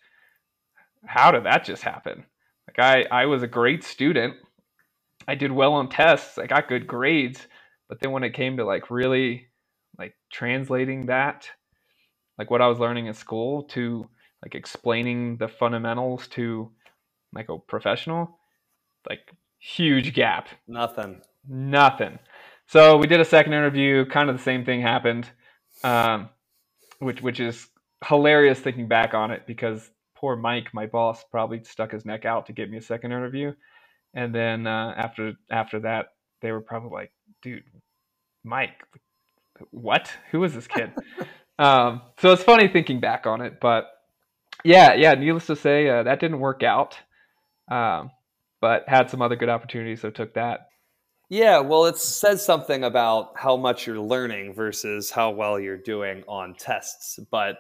[1.05, 2.25] How did that just happen?
[2.69, 4.35] Like I I was a great student.
[5.29, 6.39] I did well on tests.
[6.39, 7.47] I got good grades,
[7.89, 9.49] but then when it came to like really
[9.99, 11.49] like translating that,
[12.39, 14.09] like what I was learning in school to
[14.43, 16.71] like explaining the fundamentals to
[17.33, 18.39] like a professional,
[19.09, 20.49] like huge gap.
[20.69, 21.23] Nothing.
[21.49, 22.19] Nothing.
[22.67, 24.05] So we did a second interview.
[24.07, 25.29] Kind of the same thing happened,
[25.85, 26.29] um,
[26.99, 27.68] which which is
[28.05, 32.47] hilarious thinking back on it because poor Mike, my boss, probably stuck his neck out
[32.47, 33.53] to get me a second interview,
[34.14, 36.09] and then uh, after after that,
[36.43, 37.12] they were probably like,
[37.43, 37.64] "Dude,
[38.45, 38.83] Mike,
[39.70, 40.11] what?
[40.31, 40.93] Who is this kid?"
[41.59, 43.87] um, so it's funny thinking back on it, but
[44.64, 45.14] yeah, yeah.
[45.14, 46.99] Needless to say, uh, that didn't work out,
[47.70, 48.11] um,
[48.61, 50.68] but had some other good opportunities, so took that.
[51.29, 56.22] Yeah, well, it says something about how much you're learning versus how well you're doing
[56.29, 57.18] on tests.
[57.31, 57.57] But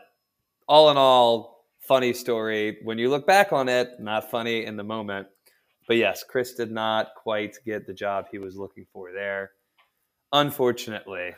[0.68, 2.78] all in all, funny story.
[2.84, 5.26] When you look back on it, not funny in the moment.
[5.88, 9.50] But yes, Chris did not quite get the job he was looking for there.
[10.32, 11.34] Unfortunately.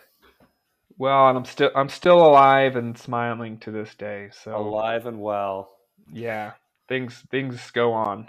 [0.98, 4.30] Well, and I'm still I'm still alive and smiling to this day.
[4.32, 5.70] So alive and well.
[6.12, 6.52] Yeah,
[6.88, 8.28] things things go on.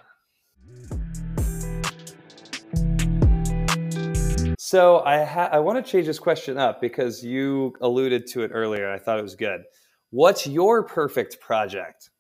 [4.70, 8.52] So I ha- I want to change this question up because you alluded to it
[8.54, 8.88] earlier.
[8.88, 9.64] I thought it was good.
[10.12, 12.12] What's your perfect project?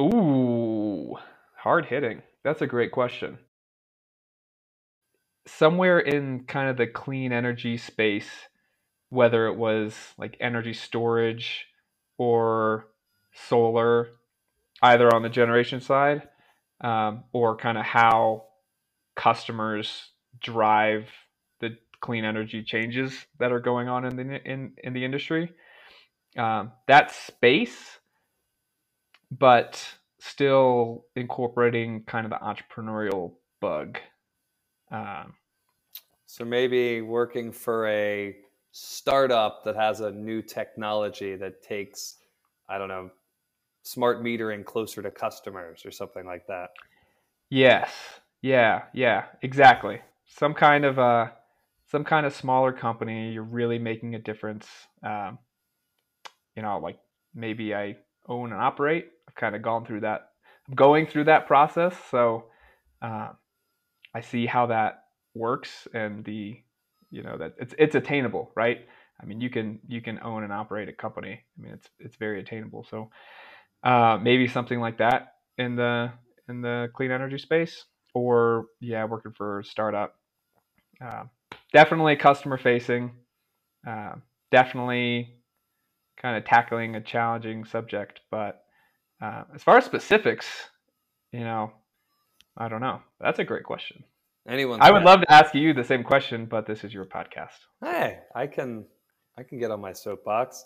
[0.00, 1.14] Ooh,
[1.58, 2.22] hard hitting.
[2.42, 3.36] That's a great question.
[5.46, 8.30] Somewhere in kind of the clean energy space,
[9.10, 11.66] whether it was like energy storage
[12.16, 12.86] or
[13.34, 14.08] solar,
[14.80, 16.22] either on the generation side
[16.80, 18.44] um, or kind of how
[19.16, 20.12] customers
[20.44, 21.08] drive
[21.60, 25.52] the clean energy changes that are going on in the in, in the industry
[26.36, 27.98] um, that space,
[29.30, 29.82] but
[30.18, 33.98] still incorporating kind of the entrepreneurial bug.
[34.90, 35.34] Um,
[36.26, 38.36] so maybe working for a
[38.72, 42.16] startup that has a new technology that takes,
[42.68, 43.10] I don't know,
[43.82, 46.70] smart metering closer to customers or something like that.
[47.50, 47.92] Yes.
[48.42, 48.84] Yeah.
[48.92, 49.26] Yeah.
[49.42, 50.00] Exactly.
[50.38, 51.28] Some kind of uh,
[51.90, 53.32] some kind of smaller company.
[53.32, 54.66] You're really making a difference.
[55.02, 55.38] Um,
[56.56, 56.98] you know, like
[57.34, 57.96] maybe I
[58.28, 59.06] own and operate.
[59.28, 60.30] I've kind of gone through that,
[60.68, 61.94] I'm going through that process.
[62.10, 62.46] So
[63.02, 63.30] uh,
[64.14, 65.04] I see how that
[65.34, 66.56] works and the,
[67.10, 68.86] you know, that it's, it's attainable, right?
[69.20, 71.40] I mean, you can, you can own and operate a company.
[71.58, 72.86] I mean, it's, it's very attainable.
[72.90, 73.10] So
[73.82, 76.12] uh, maybe something like that in the,
[76.48, 80.14] in the clean energy space or yeah, working for a startup.
[81.00, 81.24] Uh,
[81.72, 83.12] definitely customer facing.
[83.86, 84.14] Uh,
[84.50, 85.34] definitely
[86.20, 88.20] kind of tackling a challenging subject.
[88.30, 88.62] But
[89.20, 90.46] uh, as far as specifics,
[91.32, 91.72] you know,
[92.56, 93.00] I don't know.
[93.20, 94.04] That's a great question.
[94.48, 94.80] Anyone?
[94.82, 97.58] I would love to ask you the same question, but this is your podcast.
[97.82, 98.84] Hey, I can
[99.38, 100.64] I can get on my soapbox.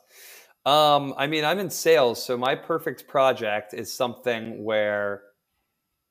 [0.66, 5.22] Um, I mean, I'm in sales, so my perfect project is something where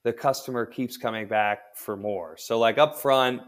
[0.03, 2.37] the customer keeps coming back for more.
[2.37, 3.41] So, like up front,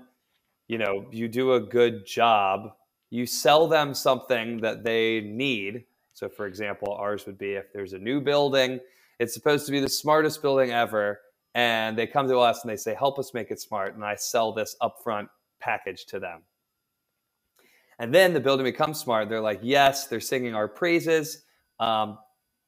[0.69, 2.71] you know, you do a good job
[3.09, 5.85] you sell them something that they need.
[6.13, 8.79] So, for example, ours would be if there's a new building,
[9.19, 11.21] it's supposed to be the smartest building ever.
[11.55, 13.95] And they come to us and they say, help us make it smart.
[13.95, 15.27] And I sell this upfront
[15.59, 16.41] package to them.
[17.97, 19.27] And then the building becomes smart.
[19.27, 21.43] They're like, yes, they're singing our praises.
[21.79, 22.19] Um,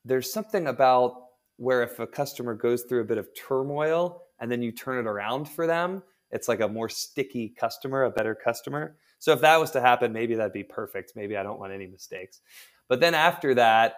[0.03, 1.25] there's something about
[1.57, 5.07] where if a customer goes through a bit of turmoil and then you turn it
[5.07, 6.01] around for them,
[6.31, 8.95] it's like a more sticky customer, a better customer.
[9.19, 11.13] So if that was to happen, maybe that'd be perfect.
[11.15, 12.41] Maybe I don't want any mistakes.
[12.87, 13.95] But then after that,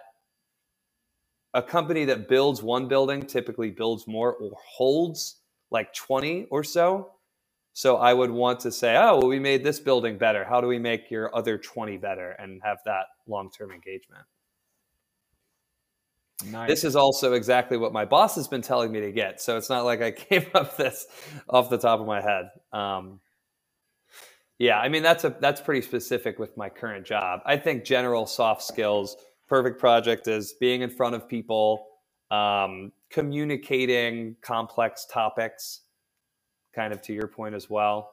[1.54, 5.36] a company that builds one building typically builds more or holds
[5.70, 7.12] like 20 or so.
[7.72, 10.44] So I would want to say, oh, well, we made this building better.
[10.44, 14.24] How do we make your other 20 better and have that long term engagement?
[16.50, 16.68] Nice.
[16.68, 19.40] This is also exactly what my boss has been telling me to get.
[19.40, 21.06] So it's not like I came up this
[21.48, 22.50] off the top of my head.
[22.72, 23.20] Um,
[24.58, 27.40] yeah, I mean that's a that's pretty specific with my current job.
[27.44, 29.16] I think general soft skills,
[29.48, 31.86] perfect project is being in front of people,
[32.30, 35.80] um, communicating complex topics,
[36.74, 38.12] kind of to your point as well,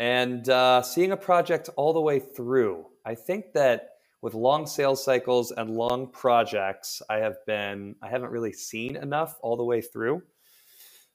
[0.00, 2.86] and uh, seeing a project all the way through.
[3.04, 3.91] I think that
[4.22, 9.36] with long sales cycles and long projects, I have been I haven't really seen enough
[9.42, 10.22] all the way through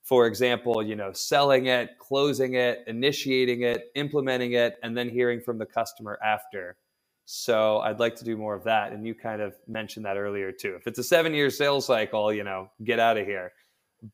[0.08, 5.42] for example, you know, selling it, closing it, initiating it, implementing it, and then hearing
[5.42, 6.78] from the customer after.
[7.26, 8.94] So I'd like to do more of that.
[8.94, 10.76] And you kind of mentioned that earlier too.
[10.76, 13.52] If it's a seven year sales cycle, you know, get out of here.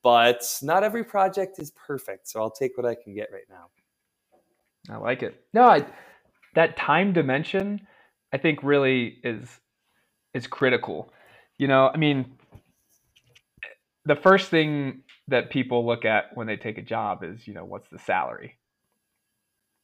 [0.02, 2.28] But not every project is perfect.
[2.28, 3.70] So I'll take what I can get right now.
[4.92, 5.44] I like it.
[5.54, 5.86] No, I,
[6.56, 7.86] that time dimension,
[8.34, 9.48] I think really is
[10.34, 11.14] is critical.
[11.60, 12.34] You know, I mean,
[14.06, 17.64] the first thing that people look at when they take a job is, you know,
[17.64, 18.58] what's the salary?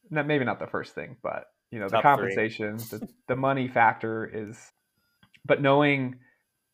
[0.10, 3.68] Not, maybe not the first thing, but you know, Top the compensation, the, the money
[3.68, 4.58] factor is,
[5.46, 6.16] but knowing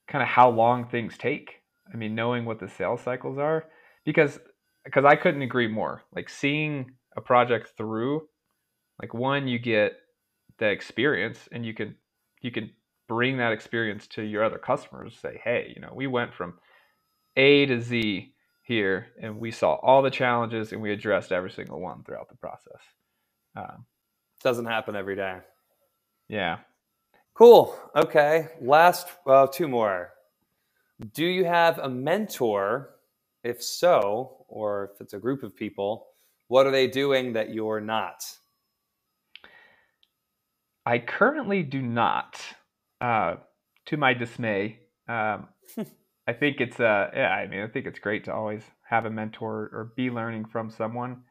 [0.07, 1.61] kind of how long things take.
[1.93, 3.65] I mean, knowing what the sales cycles are,
[4.05, 4.39] because
[4.85, 6.03] because I couldn't agree more.
[6.15, 8.27] Like seeing a project through,
[9.01, 9.93] like one, you get
[10.59, 11.95] the experience, and you can
[12.41, 12.71] you can
[13.07, 15.17] bring that experience to your other customers.
[15.21, 16.55] Say, hey, you know, we went from
[17.35, 18.33] A to Z
[18.63, 22.35] here, and we saw all the challenges, and we addressed every single one throughout the
[22.37, 22.81] process.
[23.55, 23.85] Um,
[24.41, 25.39] Doesn't happen every day.
[26.27, 26.57] Yeah.
[27.33, 27.77] Cool.
[27.95, 28.47] Okay.
[28.61, 30.11] Last uh, two more.
[31.13, 32.91] Do you have a mentor?
[33.43, 36.07] If so, or if it's a group of people,
[36.47, 38.23] what are they doing that you're not?
[40.85, 42.39] I currently do not,
[43.01, 43.35] uh,
[43.87, 44.79] to my dismay.
[45.07, 45.47] Um,
[46.27, 49.09] I think it's uh, yeah, I mean, I think it's great to always have a
[49.09, 51.23] mentor or be learning from someone.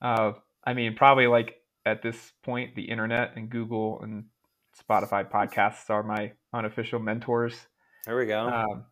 [0.00, 0.32] Uh,
[0.64, 4.24] I mean, probably like at this point, the internet and Google and
[4.78, 7.54] Spotify podcasts are my unofficial mentors.
[8.06, 8.48] There we go.
[8.48, 8.84] Um,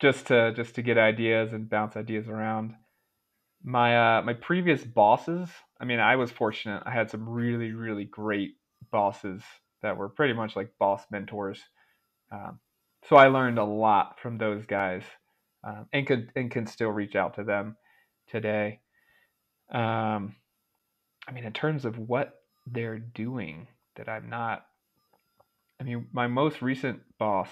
[0.00, 2.74] just to just to get ideas and bounce ideas around.
[3.64, 5.48] My uh, my previous bosses.
[5.80, 6.82] I mean, I was fortunate.
[6.84, 8.56] I had some really really great
[8.90, 9.42] bosses
[9.82, 11.60] that were pretty much like boss mentors.
[12.30, 12.58] Um,
[13.08, 15.02] so I learned a lot from those guys,
[15.64, 17.76] um, and could and can still reach out to them
[18.28, 18.80] today.
[19.72, 20.36] Um,
[21.26, 22.34] I mean, in terms of what
[22.66, 23.66] they're doing
[23.96, 24.64] that I'm not.
[25.80, 27.48] I mean, my most recent boss,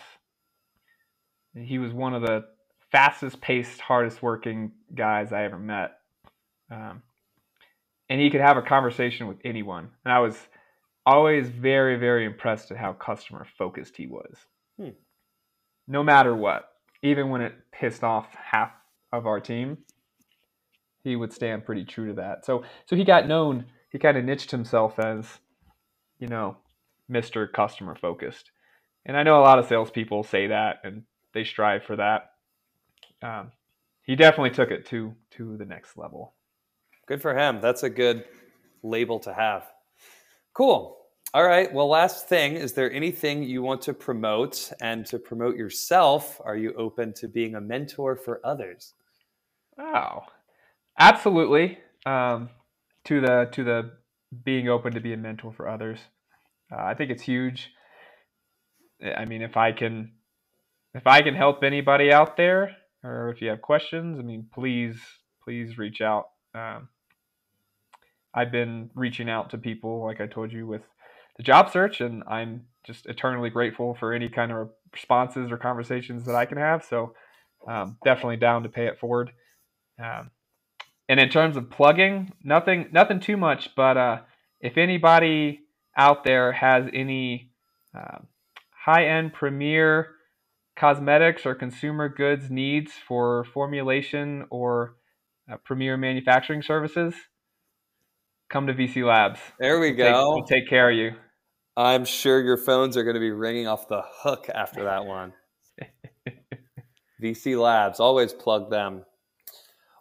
[1.55, 2.45] he was one of the
[2.93, 5.93] fastest paced, hardest working guys I ever met.
[6.71, 7.03] Um,
[8.09, 9.91] and he could have a conversation with anyone.
[10.05, 10.37] And I was
[11.07, 14.37] always very, very impressed at how customer focused he was.
[14.79, 14.91] Hmm.
[15.89, 16.69] No matter what,
[17.03, 18.73] even when it pissed off half
[19.13, 19.79] of our team,
[21.03, 22.45] he would stand pretty true to that.
[22.45, 25.27] So, so he got known he kind of niched himself as,
[26.19, 26.57] you know,
[27.11, 27.53] Mr.
[27.53, 28.51] Customer focused.
[29.05, 31.03] And I know a lot of salespeople say that and
[31.35, 32.31] they strive for that.
[33.23, 33.51] Um,
[34.03, 36.35] he definitely took it to to the next level.
[37.07, 37.61] Good for him.
[37.61, 38.25] That's a good
[38.83, 39.65] label to have.
[40.55, 40.97] Cool.
[41.33, 41.73] All right.
[41.73, 44.73] Well, last thing, is there anything you want to promote?
[44.81, 48.95] And to promote yourself, are you open to being a mentor for others?
[49.79, 50.25] Wow.
[50.99, 51.79] Absolutely.
[52.05, 52.51] Um,
[53.05, 53.93] to the to the
[54.45, 55.99] being open to be a mentor for others.
[56.73, 57.71] Uh, I think it's huge.
[59.03, 60.13] I mean, if I can
[60.95, 64.97] if I can help anybody out there, or if you have questions, I mean, please
[65.45, 66.31] please reach out.
[66.55, 66.89] Um,
[68.35, 70.83] I've been reaching out to people, like I told you, with
[71.37, 76.25] the job search, and I'm just eternally grateful for any kind of responses or conversations
[76.27, 76.85] that I can have.
[76.85, 77.15] So,
[77.69, 79.33] um, definitely down to pay it forward.
[80.03, 80.31] Um,
[81.09, 84.19] and in terms of plugging, nothing nothing too much, but uh,
[84.61, 85.61] if anybody
[85.97, 87.51] out there has any
[87.99, 88.19] uh,
[88.85, 90.13] high-end premier
[90.77, 94.97] cosmetics or consumer goods needs for formulation or
[95.51, 97.15] uh, premier manufacturing services,
[98.51, 99.41] come to VC Labs.
[99.59, 100.05] There we we'll go.
[100.05, 101.13] Take, we'll take care of you.
[101.77, 105.33] I'm sure your phones are going to be ringing off the hook after that one.
[107.23, 109.05] VC Labs, always plug them.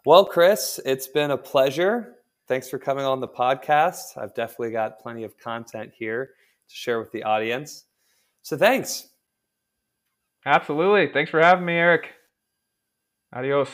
[0.04, 2.16] Well, Chris, it's been a pleasure.
[2.48, 4.18] Thanks for coming on the podcast.
[4.18, 7.84] I've definitely got plenty of content here to share with the audience.
[8.42, 9.08] So thanks.
[10.44, 11.12] Absolutely.
[11.12, 12.08] Thanks for having me, Eric.
[13.32, 13.70] Adios.